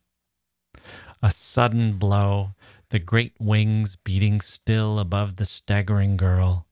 [1.22, 2.52] A sudden blow,
[2.90, 6.68] the great wings beating still above the staggering girl,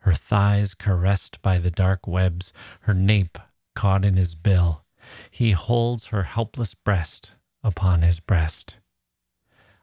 [0.00, 3.38] her thighs caressed by the dark webs, her nape
[3.74, 4.84] caught in his bill.
[5.30, 8.76] He holds her helpless breast upon his breast.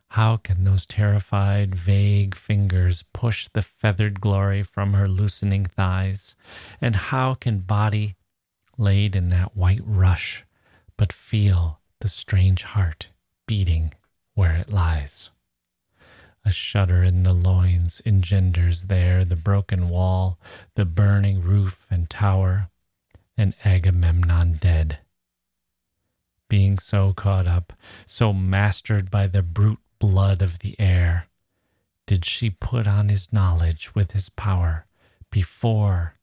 [0.10, 6.36] How can those terrified, vague fingers push the feathered glory from her loosening thighs?
[6.80, 8.16] And how can body,
[8.78, 10.46] laid in that white rush,
[10.96, 13.10] but feel the strange heart
[13.46, 13.94] beating
[14.36, 15.32] where it lies?
[16.46, 20.40] A shudder in the loins engenders there the broken wall,
[20.76, 22.70] the burning roof and tower,
[23.36, 25.00] and Agamemnon dead
[26.48, 27.74] being so caught up,
[28.06, 31.28] so mastered by the brute blood of the air,
[32.06, 34.86] did she put on his knowledge with his power
[35.32, 36.16] before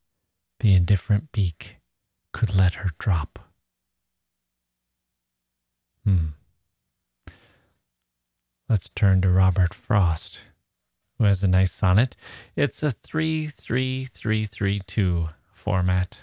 [0.61, 1.79] the indifferent beak
[2.33, 3.39] could let her drop.
[6.05, 6.29] Hmm.
[8.69, 10.43] Let's turn to Robert Frost,
[11.19, 12.15] who has a nice sonnet.
[12.57, 16.21] It's a 33332 format.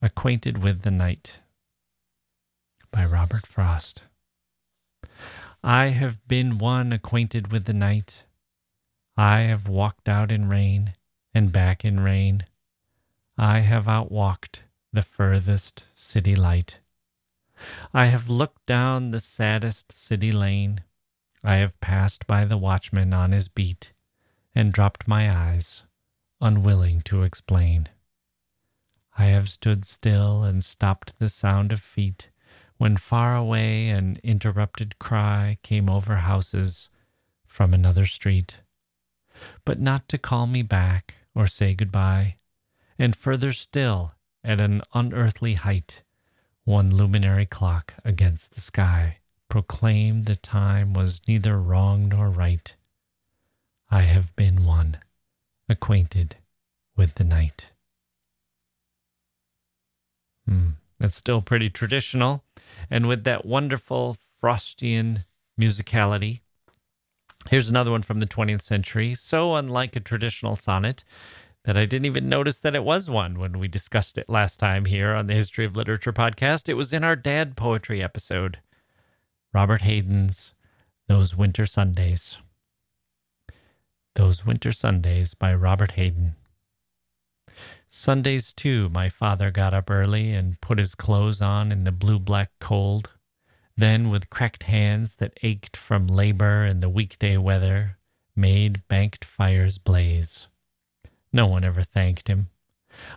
[0.00, 1.38] Acquainted with the Night
[2.94, 4.04] by Robert Frost.
[5.64, 8.22] I have been one acquainted with the night.
[9.16, 10.94] I have walked out in rain
[11.34, 12.46] and back in rain.
[13.36, 14.60] I have outwalked
[14.92, 16.78] the furthest city light.
[17.92, 20.84] I have looked down the saddest city lane.
[21.42, 23.92] I have passed by the watchman on his beat
[24.54, 25.82] and dropped my eyes,
[26.40, 27.88] unwilling to explain.
[29.18, 32.28] I have stood still and stopped the sound of feet
[32.78, 36.90] when far away an interrupted cry came over houses
[37.46, 38.60] from another street,
[39.64, 42.36] but not to call me back or say goodbye,
[42.98, 46.02] and further still, at an unearthly height,
[46.64, 52.74] one luminary clock against the sky proclaimed the time was neither wrong nor right.
[53.90, 54.98] I have been one,
[55.68, 56.36] acquainted
[56.96, 57.70] with the night.
[61.00, 62.44] That's still pretty traditional.
[62.90, 65.24] And with that wonderful Frostian
[65.60, 66.40] musicality.
[67.50, 71.04] Here's another one from the 20th century, so unlike a traditional sonnet
[71.64, 74.84] that I didn't even notice that it was one when we discussed it last time
[74.84, 76.68] here on the History of Literature podcast.
[76.68, 78.58] It was in our dad poetry episode.
[79.52, 80.52] Robert Hayden's
[81.08, 82.38] Those Winter Sundays.
[84.14, 86.36] Those Winter Sundays by Robert Hayden.
[87.96, 92.18] Sundays, too, my father got up early and put his clothes on in the blue
[92.18, 93.10] black cold.
[93.76, 97.98] Then, with cracked hands that ached from labor and the weekday weather,
[98.34, 100.48] made banked fires blaze.
[101.32, 102.50] No one ever thanked him.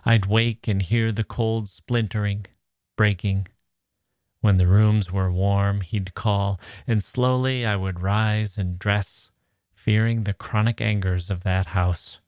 [0.04, 2.46] I'd wake and hear the cold splintering,
[2.96, 3.48] breaking.
[4.42, 9.32] When the rooms were warm, he'd call, and slowly I would rise and dress,
[9.74, 12.20] fearing the chronic angers of that house,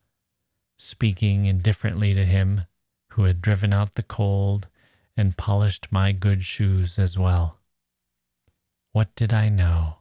[0.81, 2.63] speaking indifferently to him
[3.09, 4.67] who had driven out the cold
[5.15, 7.59] and polished my good shoes as well.
[8.93, 9.99] What did I know?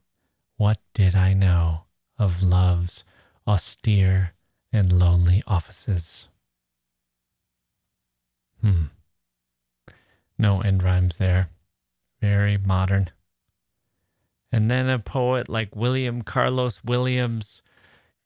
[0.55, 1.82] What did I know
[2.17, 3.03] of love's
[3.45, 4.32] austere
[4.71, 6.30] and lonely offices?
[8.61, 8.86] Hmm.
[10.38, 11.49] No end rhymes there.
[12.21, 13.09] Very modern.
[14.49, 17.61] And then a poet like William Carlos Williams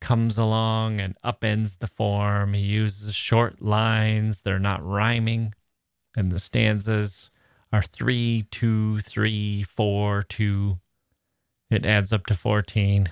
[0.03, 2.53] comes along and upends the form.
[2.53, 5.53] He uses short lines, they're not rhyming,
[6.15, 7.31] and the stanzas
[7.71, 10.77] are three, two, three, four, two.
[11.71, 13.07] It adds up to 14,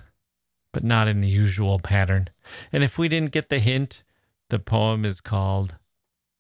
[0.74, 2.28] but not in the usual pattern.
[2.74, 4.04] And if we didn't get the hint,
[4.50, 5.78] the poem is called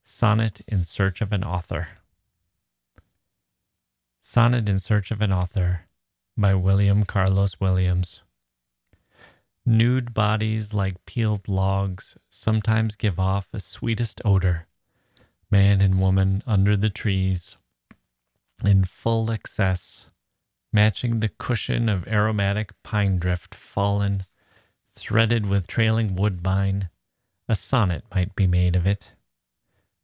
[0.03, 1.87] Sonnet in Search of an Author.
[4.21, 5.87] Sonnet in Search of an Author
[6.37, 8.21] by William Carlos Williams.
[9.65, 14.67] Nude bodies like peeled logs sometimes give off a sweetest odor.
[15.51, 17.57] Man and woman under the trees,
[18.63, 20.07] in full excess,
[20.73, 24.23] matching the cushion of aromatic pine drift fallen,
[24.95, 26.89] threaded with trailing woodbine.
[27.47, 29.11] A sonnet might be made of it.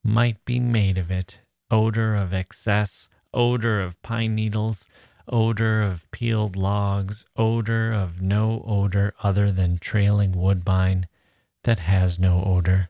[0.03, 1.39] Might be made of it.
[1.71, 4.87] Odor of excess, odor of pine needles,
[5.27, 11.07] odor of peeled logs, odor of no odor other than trailing woodbine
[11.63, 12.89] that has no odor,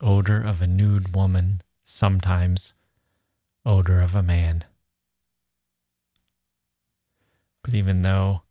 [0.00, 2.72] odor of a nude woman, sometimes,
[3.64, 4.64] odor of a man.
[7.62, 8.42] But even though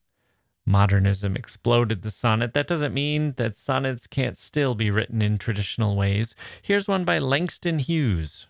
[0.65, 5.95] modernism exploded the sonnet, that doesn't mean that sonnets can't still be written in traditional
[5.95, 6.35] ways.
[6.61, 8.45] Here's one by Langston Hughes.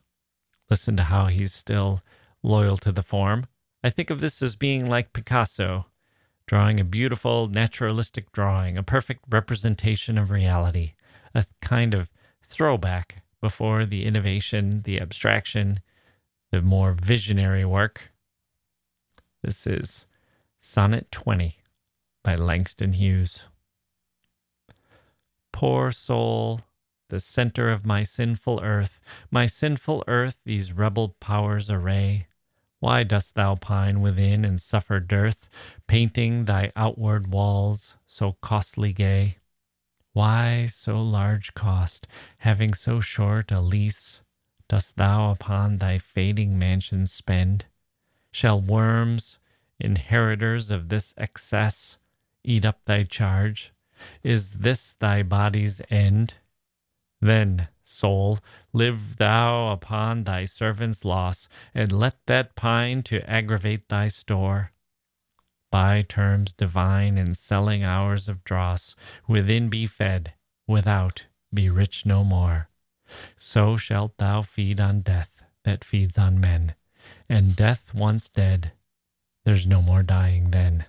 [0.69, 2.01] Listen to how he's still
[2.43, 3.47] loyal to the form.
[3.83, 5.85] I think of this as being like Picasso,
[6.45, 10.93] drawing a beautiful naturalistic drawing, a perfect representation of reality,
[11.33, 12.09] a kind of
[12.45, 15.79] throwback before the innovation, the abstraction,
[16.51, 18.11] the more visionary work.
[19.43, 20.05] This is
[20.59, 21.59] Sonnet 20
[22.21, 23.43] by Langston Hughes.
[25.53, 26.61] Poor soul,
[27.09, 28.99] the center of my sinful earth,
[29.31, 32.27] my sinful earth these rebel powers array.
[32.79, 35.49] Why dost thou pine within and suffer dearth,
[35.87, 39.37] painting thy outward walls so costly gay?
[40.13, 42.07] Why so large cost,
[42.39, 44.21] having so short a lease,
[44.67, 47.65] dost thou upon thy fading mansion spend?
[48.31, 49.39] Shall worms,
[49.79, 51.97] inheritors of this excess,
[52.43, 53.73] eat up thy charge?
[54.23, 56.35] Is this thy body's end?
[57.19, 58.39] Then, soul,
[58.71, 64.71] live thou upon thy servant's loss, and let that pine to aggravate thy store.
[65.71, 68.95] By terms divine in selling hours of dross,
[69.27, 70.33] within be fed,
[70.67, 72.69] without be rich no more.
[73.37, 76.75] So shalt thou feed on death that feeds on men,
[77.27, 78.71] and death once dead,
[79.45, 80.85] there's no more dying then.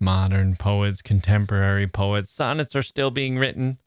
[0.00, 3.78] Modern poets, contemporary poets, sonnets are still being written.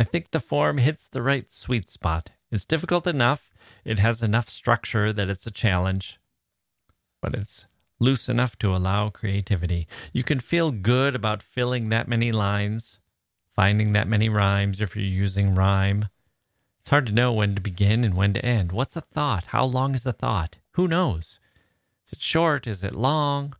[0.00, 2.30] I think the form hits the right sweet spot.
[2.50, 3.52] It's difficult enough,
[3.84, 6.18] it has enough structure that it's a challenge,
[7.20, 7.66] but it's
[7.98, 9.86] loose enough to allow creativity.
[10.14, 12.98] You can feel good about filling that many lines,
[13.54, 16.06] finding that many rhymes if you're using rhyme.
[16.78, 18.72] It's hard to know when to begin and when to end.
[18.72, 19.46] What's a thought?
[19.46, 20.56] How long is a thought?
[20.72, 21.38] Who knows?
[22.06, 22.66] Is it short?
[22.66, 23.54] Is it long?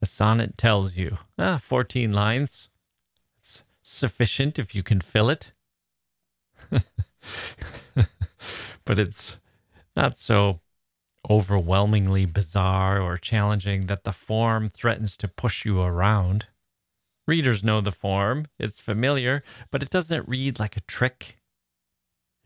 [0.00, 2.70] A sonnet tells you, ah, 14 lines.
[3.86, 5.52] Sufficient if you can fill it.
[8.86, 9.36] but it's
[9.94, 10.60] not so
[11.28, 16.46] overwhelmingly bizarre or challenging that the form threatens to push you around.
[17.28, 21.36] Readers know the form, it's familiar, but it doesn't read like a trick.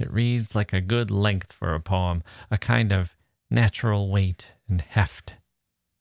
[0.00, 3.16] It reads like a good length for a poem, a kind of
[3.48, 5.34] natural weight and heft.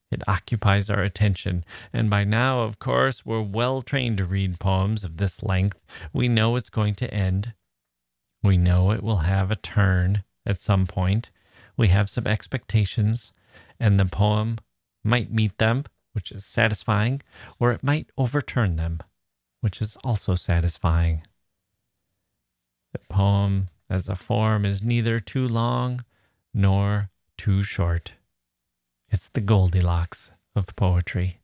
[0.09, 5.03] It occupies our attention, and by now, of course, we're well trained to read poems
[5.03, 5.79] of this length.
[6.13, 7.53] We know it's going to end.
[8.41, 11.29] We know it will have a turn at some point.
[11.75, 13.33] We have some expectations,
[13.79, 14.59] and the poem
[15.03, 15.83] might meet them,
[16.13, 17.21] which is satisfying,
[17.59, 19.01] or it might overturn them,
[19.59, 21.23] which is also satisfying.
[22.93, 26.05] The poem as a form is neither too long
[26.53, 28.13] nor too short.
[29.09, 31.39] It's the Goldilocks of poetry.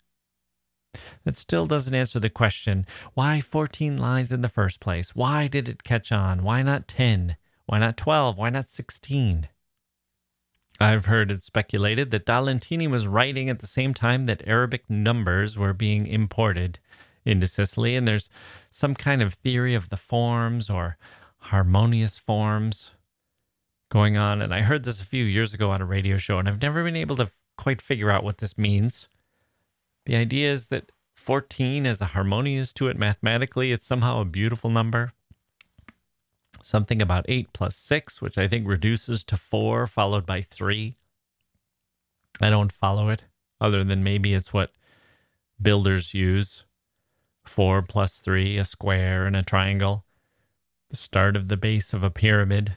[1.23, 5.15] That still doesn't answer the question why 14 lines in the first place?
[5.15, 6.43] Why did it catch on?
[6.43, 7.37] Why not 10?
[7.65, 8.37] Why not 12?
[8.37, 9.47] Why not 16?
[10.79, 14.89] I've heard it speculated that Da Lentini was writing at the same time that Arabic
[14.89, 16.79] numbers were being imported
[17.25, 18.29] into Sicily, and there's
[18.71, 20.97] some kind of theory of the forms or
[21.37, 22.91] harmonious forms
[23.91, 24.41] going on.
[24.41, 26.83] And I heard this a few years ago on a radio show, and I've never
[26.83, 29.07] been able to quite figure out what this means.
[30.05, 33.71] The idea is that 14 is a harmonious to it mathematically.
[33.71, 35.13] It's somehow a beautiful number.
[36.61, 40.95] Something about 8 plus 6, which I think reduces to 4, followed by 3.
[42.41, 43.25] I don't follow it,
[43.61, 44.71] other than maybe it's what
[45.61, 46.65] builders use
[47.45, 50.05] 4 plus 3, a square and a triangle,
[50.89, 52.75] the start of the base of a pyramid.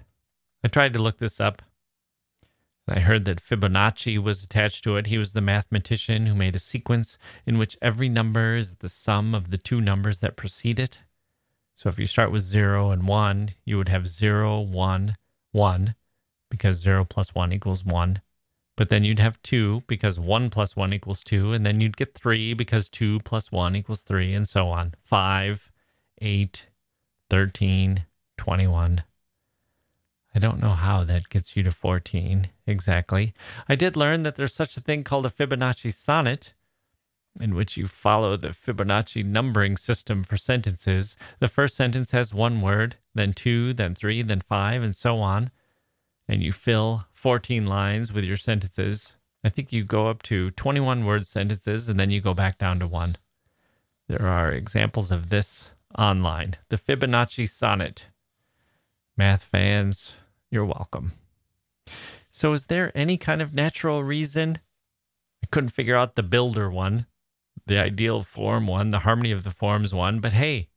[0.62, 1.62] I tried to look this up.
[2.88, 5.08] I heard that Fibonacci was attached to it.
[5.08, 9.34] He was the mathematician who made a sequence in which every number is the sum
[9.34, 11.00] of the two numbers that precede it.
[11.74, 15.16] So if you start with 0 and 1, you would have 0, 1,
[15.52, 15.94] 1,
[16.48, 18.22] because 0 plus 1 equals 1.
[18.76, 21.52] But then you'd have 2 because 1 plus 1 equals 2.
[21.52, 24.94] And then you'd get 3 because 2 plus 1 equals 3, and so on.
[25.02, 25.72] 5,
[26.22, 26.66] 8,
[27.30, 28.06] 13,
[28.38, 29.02] 21.
[30.36, 33.32] I don't know how that gets you to 14 exactly.
[33.70, 36.52] I did learn that there's such a thing called a Fibonacci sonnet,
[37.40, 41.16] in which you follow the Fibonacci numbering system for sentences.
[41.38, 45.52] The first sentence has one word, then two, then three, then five, and so on.
[46.28, 49.16] And you fill 14 lines with your sentences.
[49.42, 52.78] I think you go up to 21 word sentences and then you go back down
[52.80, 53.16] to one.
[54.06, 56.56] There are examples of this online.
[56.68, 58.08] The Fibonacci sonnet.
[59.16, 60.12] Math fans,
[60.50, 61.12] you're welcome.
[62.30, 64.58] So, is there any kind of natural reason?
[65.42, 67.06] I couldn't figure out the builder one,
[67.66, 70.68] the ideal form one, the harmony of the forms one, but hey,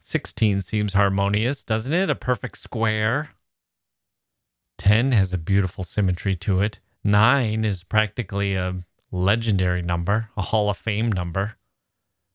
[0.00, 2.10] 16 seems harmonious, doesn't it?
[2.10, 3.30] A perfect square.
[4.78, 6.78] 10 has a beautiful symmetry to it.
[7.04, 8.82] 9 is practically a
[9.12, 11.56] legendary number, a Hall of Fame number.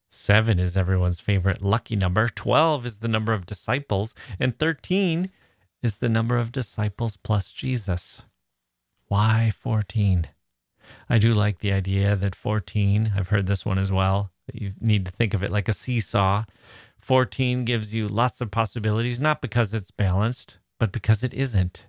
[0.09, 2.29] Seven is everyone's favorite lucky number.
[2.29, 4.15] 12 is the number of disciples.
[4.39, 5.29] And 13
[5.87, 8.21] is the number of disciples plus Jesus.
[9.07, 10.27] Why 14?
[11.09, 14.73] I do like the idea that 14, I've heard this one as well, that you
[14.81, 16.43] need to think of it like a seesaw.
[16.99, 21.85] 14 gives you lots of possibilities, not because it's balanced, but because it isn't.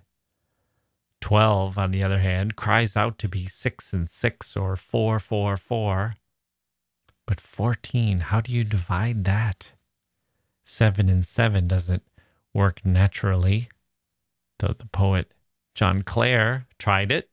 [1.19, 5.57] 12, on the other hand, cries out to be 6 and 6 or 4, 4,
[5.57, 6.15] 4.
[7.25, 9.73] But 14, how do you divide that?
[10.63, 12.03] 7 and 7 doesn't
[12.53, 13.67] work naturally
[14.59, 15.33] though the poet
[15.75, 17.29] John Clare tried it.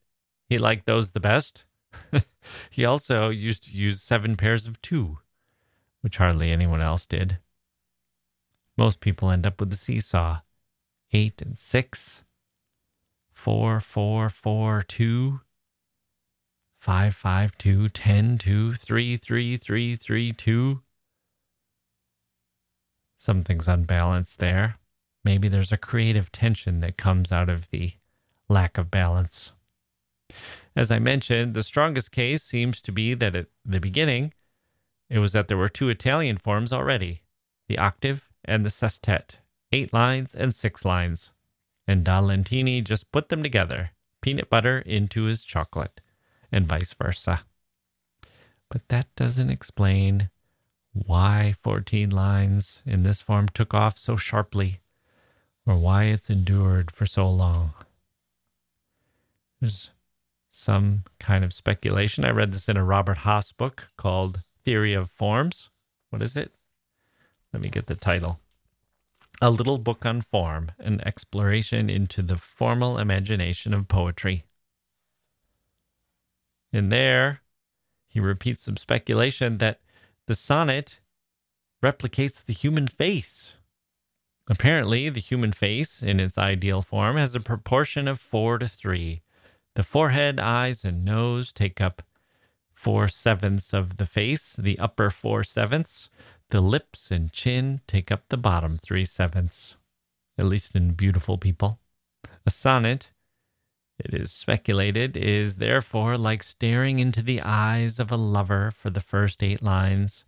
[0.48, 1.64] He liked those the best.
[2.70, 5.18] he also used to use seven pairs of two,
[6.00, 7.38] which hardly anyone else did.
[8.76, 10.40] Most people end up with the seesaw
[11.12, 12.24] eight and six,
[13.32, 15.40] four, four, four, two,
[16.78, 20.82] five, five, two, ten, two, three, three, three, three, two.
[23.16, 24.78] Something's unbalanced there.
[25.26, 27.94] Maybe there's a creative tension that comes out of the
[28.48, 29.50] lack of balance.
[30.76, 34.32] As I mentioned, the strongest case seems to be that at the beginning,
[35.10, 37.22] it was that there were two Italian forms already
[37.66, 39.38] the octave and the sestet,
[39.72, 41.32] eight lines and six lines.
[41.88, 46.00] And Da Lentini just put them together, peanut butter into his chocolate,
[46.52, 47.40] and vice versa.
[48.70, 50.30] But that doesn't explain
[50.92, 54.78] why 14 lines in this form took off so sharply
[55.66, 57.72] or why it's endured for so long.
[59.60, 59.90] There's
[60.50, 62.24] some kind of speculation.
[62.24, 65.70] I read this in a Robert Hass book called Theory of Forms.
[66.10, 66.52] What is it?
[67.52, 68.40] Let me get the title.
[69.42, 74.44] A Little Book on Form, an exploration into the formal imagination of poetry.
[76.72, 77.42] In there,
[78.08, 79.80] he repeats some speculation that
[80.26, 81.00] the sonnet
[81.82, 83.52] replicates the human face
[84.48, 89.22] Apparently, the human face, in its ideal form, has a proportion of 4 to 3.
[89.74, 92.02] The forehead, eyes, and nose take up
[92.72, 96.08] 4 sevenths of the face, the upper 4 sevenths.
[96.50, 99.74] The lips and chin take up the bottom 3 sevenths,
[100.38, 101.80] at least in beautiful people.
[102.46, 103.10] A sonnet,
[103.98, 109.00] it is speculated, is therefore like staring into the eyes of a lover for the
[109.00, 110.24] first eight lines,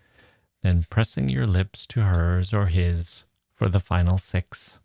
[0.62, 3.23] then pressing your lips to hers or his
[3.59, 4.79] for the final six.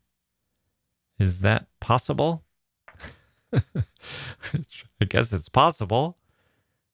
[1.20, 2.44] Is that possible?
[3.54, 6.18] I guess it's possible.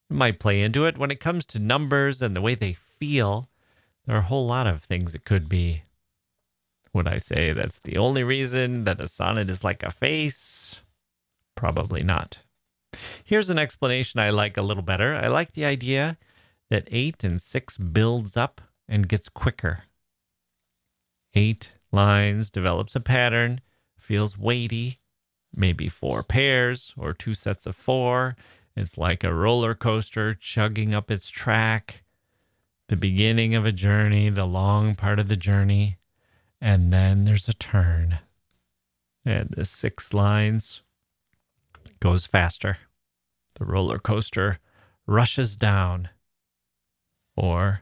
[0.10, 0.98] might play into it.
[0.98, 3.50] When it comes to numbers and the way they feel,
[4.06, 5.84] there are a whole lot of things it could be.
[6.94, 10.82] Would I say that's the only reason that a sonnet is like a face?
[11.56, 12.40] Probably not.
[13.24, 15.14] Here's an explanation I like a little better.
[15.14, 16.18] I like the idea
[16.70, 19.84] that eight and six builds up and gets quicker.
[21.34, 23.62] Eight lines develops a pattern,
[23.98, 25.00] feels weighty,
[25.54, 28.36] maybe four pairs or two sets of four.
[28.76, 32.04] It's like a roller coaster chugging up its track,
[32.88, 35.98] the beginning of a journey, the long part of the journey,
[36.62, 38.20] and then there's a turn.
[39.26, 40.82] And the six lines
[42.00, 42.78] goes faster.
[43.56, 44.60] The roller coaster
[45.06, 46.10] rushes down.
[47.36, 47.82] Or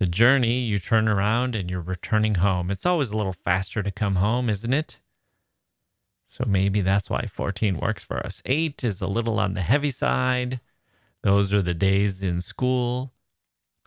[0.00, 2.70] the journey, you turn around and you're returning home.
[2.70, 4.98] It's always a little faster to come home, isn't it?
[6.24, 8.42] So maybe that's why 14 works for us.
[8.46, 10.60] 8 is a little on the heavy side.
[11.22, 13.12] Those are the days in school.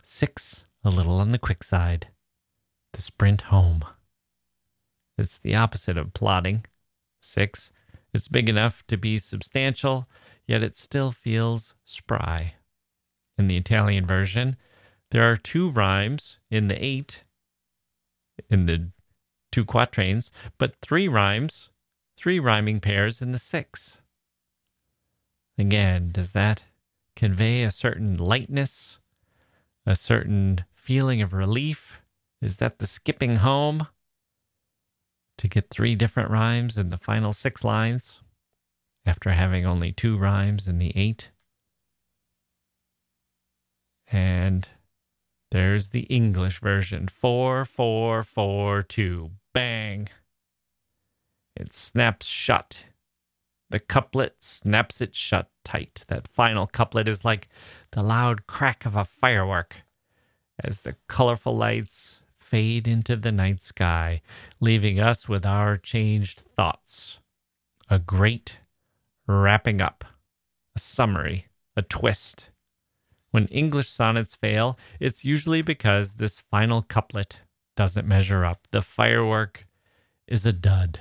[0.04, 2.06] 6, a little on the quick side.
[2.92, 3.84] The sprint home.
[5.18, 6.64] It's the opposite of plodding.
[7.22, 7.72] 6,
[8.12, 10.08] it's big enough to be substantial,
[10.46, 12.54] yet it still feels spry.
[13.36, 14.56] In the Italian version,
[15.14, 17.22] there are two rhymes in the 8,
[18.50, 18.90] in the
[19.52, 21.68] two quatrains, but three rhymes
[22.16, 24.00] three rhyming pairs in the six.
[25.56, 26.64] Again, does that
[27.14, 28.98] convey a certain lightness,
[29.86, 32.00] a certain feeling of relief?
[32.42, 33.86] Is that the skipping home
[35.38, 38.18] to get three different rhymes in the final six lines
[39.06, 41.30] after having only two rhymes in the eight?
[44.10, 44.68] And
[45.54, 49.30] there's the English version four, four, four, two.
[49.52, 50.08] Bang.
[51.54, 52.86] It snaps shut.
[53.70, 56.04] The couplet snaps it shut tight.
[56.08, 57.48] That final couplet is like
[57.92, 59.76] the loud crack of a firework
[60.58, 64.22] as the colorful lights fade into the night sky,
[64.58, 67.20] leaving us with our changed thoughts.
[67.88, 68.58] A great
[69.28, 70.04] wrapping up,
[70.74, 71.46] a summary,
[71.76, 72.50] a twist.
[73.34, 77.40] When English sonnets fail, it's usually because this final couplet
[77.74, 78.68] doesn't measure up.
[78.70, 79.66] The firework
[80.28, 81.00] is a dud.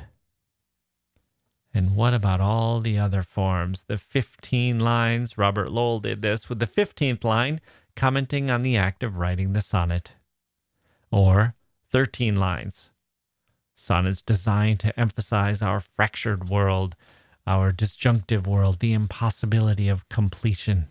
[1.76, 3.84] And what about all the other forms?
[3.84, 7.62] The 15 lines, Robert Lowell did this with the 15th line
[7.96, 10.14] commenting on the act of writing the sonnet.
[11.12, 11.54] Or
[11.92, 12.90] 13 lines.
[13.76, 16.96] Sonnets designed to emphasize our fractured world,
[17.46, 20.88] our disjunctive world, the impossibility of completion.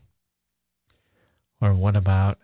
[1.63, 2.39] Or what about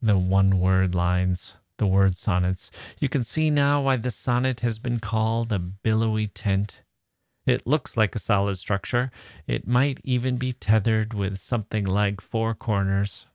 [0.00, 2.70] the one word lines, the word sonnets?
[2.98, 6.80] You can see now why the sonnet has been called a billowy tent
[7.44, 9.10] it looks like a solid structure.
[9.46, 13.26] It might even be tethered with something like four corners,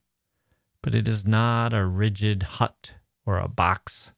[0.82, 2.94] but it is not a rigid hut
[3.26, 4.12] or a box.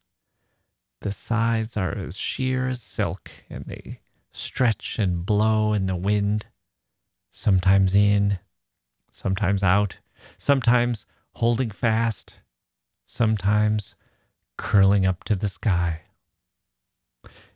[1.01, 3.99] The sides are as sheer as silk, and they
[4.31, 6.45] stretch and blow in the wind,
[7.31, 8.37] sometimes in,
[9.11, 9.97] sometimes out,
[10.37, 12.37] sometimes holding fast,
[13.05, 13.95] sometimes
[14.57, 16.01] curling up to the sky.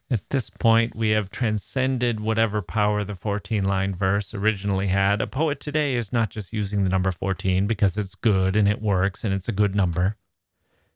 [0.09, 5.22] At this point, we have transcended whatever power the 14 line verse originally had.
[5.22, 8.82] A poet today is not just using the number 14 because it's good and it
[8.82, 10.18] works and it's a good number.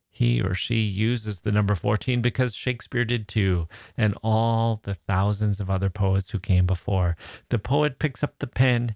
[0.09, 5.59] He or she uses the number 14 because Shakespeare did too, and all the thousands
[5.59, 7.15] of other poets who came before.
[7.49, 8.95] The poet picks up the pen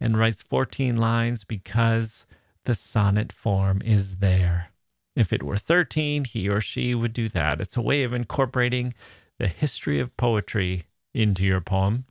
[0.00, 2.26] and writes 14 lines because
[2.64, 4.70] the sonnet form is there.
[5.14, 7.60] If it were 13, he or she would do that.
[7.60, 8.94] It's a way of incorporating
[9.38, 12.04] the history of poetry into your poem,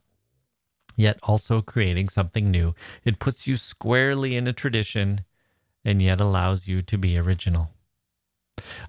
[0.96, 2.74] yet also creating something new.
[3.04, 5.24] It puts you squarely in a tradition
[5.84, 7.70] and yet allows you to be original.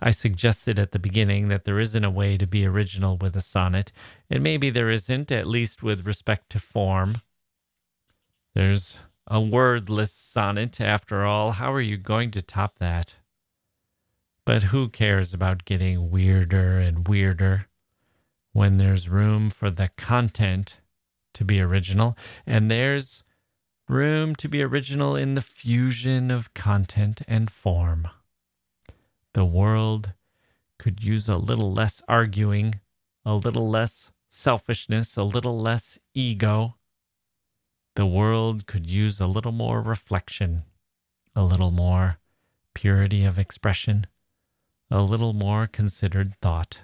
[0.01, 3.41] I suggested at the beginning that there isn't a way to be original with a
[3.41, 3.91] sonnet,
[4.29, 7.21] and maybe there isn't, at least with respect to form.
[8.53, 8.97] There's
[9.27, 11.53] a wordless sonnet, after all.
[11.53, 13.15] How are you going to top that?
[14.45, 17.67] But who cares about getting weirder and weirder?
[18.53, 20.77] when there's room for the content
[21.33, 23.23] to be original, and there's
[23.87, 28.07] room to be original in the fusion of content and form.
[29.33, 30.13] The world
[30.77, 32.75] could use a little less arguing,
[33.25, 36.75] a little less selfishness, a little less ego.
[37.95, 40.63] The world could use a little more reflection,
[41.35, 42.17] a little more
[42.73, 44.07] purity of expression,
[44.89, 46.79] a little more considered thought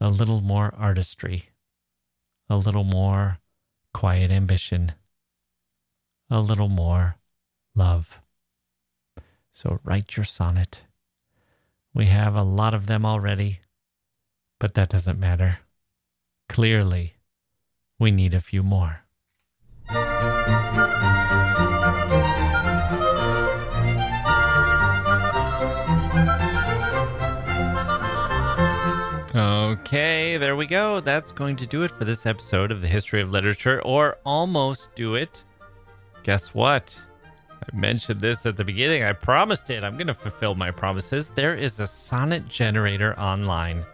[0.00, 1.50] a little more artistry,
[2.50, 3.38] a little more
[3.92, 4.92] quiet ambition,
[6.28, 7.16] a little more
[7.74, 8.20] love.
[9.52, 10.82] So write your sonnet.
[11.94, 13.60] We have a lot of them already,
[14.58, 15.60] but that doesn't matter.
[16.48, 17.14] Clearly,
[17.98, 19.03] we need a few more.
[29.36, 31.00] Okay, there we go.
[31.00, 34.94] That's going to do it for this episode of the History of Literature, or almost
[34.94, 35.44] do it.
[36.22, 36.96] Guess what?
[37.62, 39.04] I mentioned this at the beginning.
[39.04, 39.84] I promised it.
[39.84, 41.30] I'm going to fulfill my promises.
[41.30, 43.84] There is a sonnet generator online,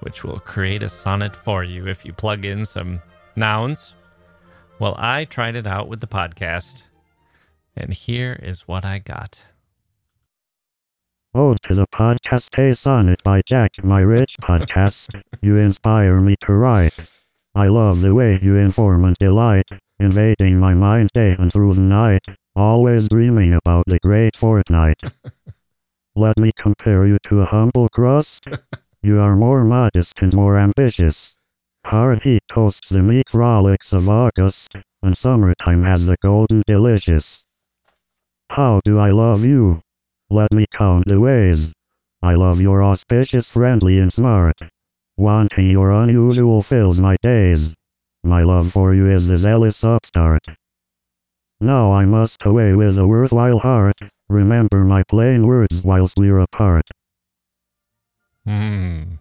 [0.00, 3.02] which will create a sonnet for you if you plug in some
[3.36, 3.94] nouns.
[4.82, 6.82] Well, I tried it out with the podcast,
[7.76, 9.40] and here is what I got.
[11.32, 15.22] Oh, to the podcast A Sonnet by Jacke, my rich podcast.
[15.40, 16.98] You inspire me to write.
[17.54, 19.70] I love the way you inform and delight,
[20.00, 22.26] invading my mind day and through the night,
[22.56, 25.00] always dreaming about the great fortnight.
[26.16, 28.48] Let me compare you to a humble crust.
[29.04, 31.36] You are more modest and more ambitious.
[31.84, 37.46] Hard heat toasts the meek frolics of August, and summertime has the golden delicious.
[38.50, 39.82] How do I love you?
[40.30, 41.72] Let me count the ways.
[42.22, 44.58] I love your auspicious, friendly, and smart.
[45.16, 47.74] Wanting your unusual fills my days.
[48.22, 50.46] My love for you is the zealous upstart.
[51.60, 54.00] Now I must away with a worthwhile heart.
[54.28, 56.88] Remember my plain words whilst we're apart.
[58.46, 59.16] Hmm.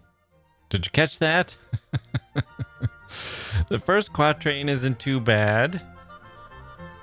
[0.71, 1.55] Did you catch that?
[3.67, 5.83] the first quatrain isn't too bad.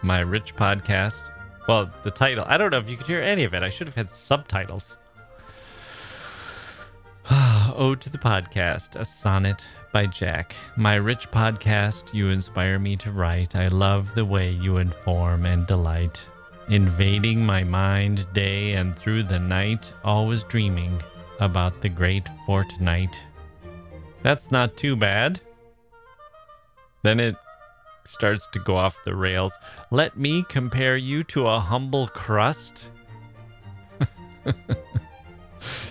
[0.03, 1.31] My rich podcast
[1.69, 2.45] well, the title.
[2.49, 3.63] I don't know if you could hear any of it.
[3.63, 4.97] I should have had subtitles.
[7.31, 10.55] Ode to the podcast, a sonnet by Jacke.
[10.77, 13.55] My rich podcast, you inspire me to write.
[13.55, 16.25] I love the way you inform and delight.
[16.71, 21.03] Invading my mind day and through the night, always dreaming
[21.39, 23.23] about the great fortnight.
[24.23, 25.41] That's not too bad.
[27.03, 27.37] Then it
[28.05, 29.57] starts to go off the rails.
[29.91, 32.87] Let me compare you to a humble crust.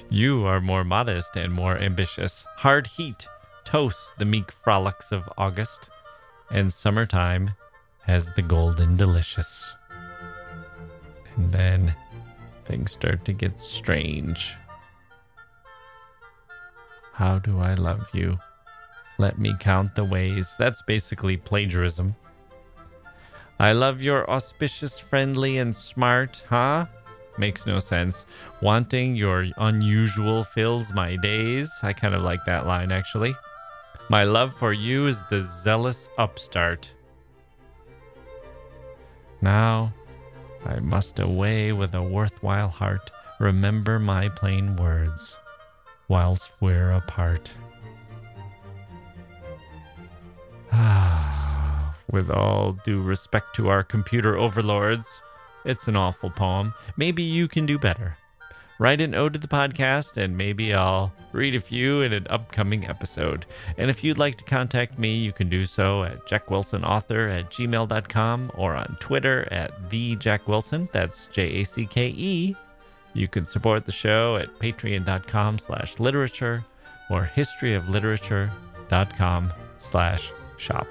[0.09, 2.45] you are more modest and more ambitious.
[2.57, 3.27] Hard heat
[3.65, 5.89] toasts the meek frolics of August,
[6.49, 7.51] and summertime
[8.03, 9.73] has the golden delicious.
[11.35, 11.95] And then
[12.65, 14.55] things start to get strange.
[17.17, 18.37] How do I love you?
[19.17, 20.53] Let me count the ways.
[20.59, 22.15] That's basically plagiarism.
[23.59, 26.85] I love your auspicious, friendly, and smart, huh?
[27.39, 28.27] Makes no sense.
[28.61, 31.71] Wanting your unusual fills my days.
[31.81, 33.33] I kind of like that line, actually.
[34.09, 36.91] My love for you is the zealous upstart.
[39.41, 39.91] Now,
[40.63, 43.09] I must away with a worthwhile heart.
[43.39, 45.35] Remember my plain words
[46.07, 47.51] whilst we're apart.
[50.71, 55.21] Ah, with all due respect to our computer overlords,
[55.65, 56.73] it's an awful poem.
[56.97, 58.17] Maybe you can do better.
[58.79, 62.87] Write an ode to the podcast, and maybe I'll read a few in an upcoming
[62.87, 63.47] episode.
[63.77, 68.51] And if you'd like to contact me, you can do so at jackewilsonauthor at gmail.com
[68.53, 70.87] or on Twitter at the Jacke Wilson.
[70.91, 72.55] That's J A C K E.
[73.17, 76.63] You can support the show at patreon.com slash literature
[77.09, 80.85] or historyofliterature.com slash shop.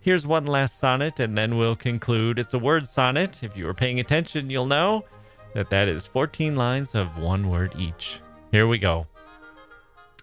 [0.00, 2.38] Here's one last sonnet, and then we'll conclude.
[2.38, 3.42] It's a word sonnet.
[3.42, 5.04] If you were paying attention, you'll know
[5.52, 8.20] that that is 14 lines of one word each.
[8.50, 9.06] Here we go.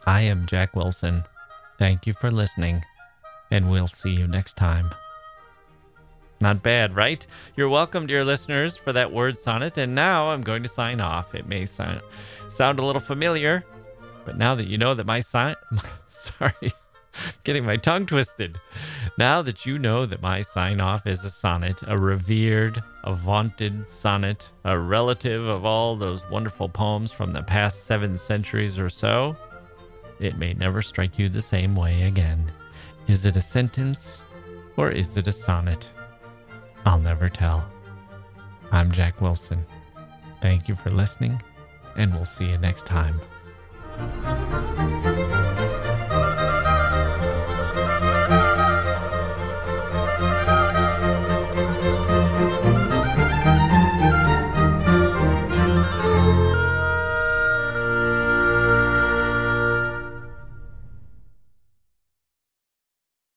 [0.08, 1.26] I am Jacke Wilson.
[1.78, 2.84] Thank you for listening,
[3.52, 4.90] and we'll see you next time.
[6.44, 7.26] Not bad, right?
[7.56, 9.78] You're welcome, dear listeners, for that word sonnet.
[9.78, 11.34] And now I'm going to sign off.
[11.34, 12.02] It may sound,
[12.50, 13.64] sound a little familiar,
[14.26, 15.56] but now that you know that my sign,
[16.10, 16.74] sorry,
[17.46, 18.60] getting my tongue twisted.
[19.18, 23.90] Now that you know that my sign off is a sonnet, a revered, a vaunted
[23.90, 29.38] sonnet, a relative of all those wonderful poems from the past seven centuries or so,
[30.20, 32.52] it may never strike you the same way again.
[33.08, 34.22] Is it a sentence
[34.76, 35.90] or is it a sonnet?
[36.86, 37.66] I'll never tell.
[38.72, 39.66] I'm Jacke Wilson.
[40.42, 41.42] Thank you for listening,
[41.96, 43.22] and we'll see you next time.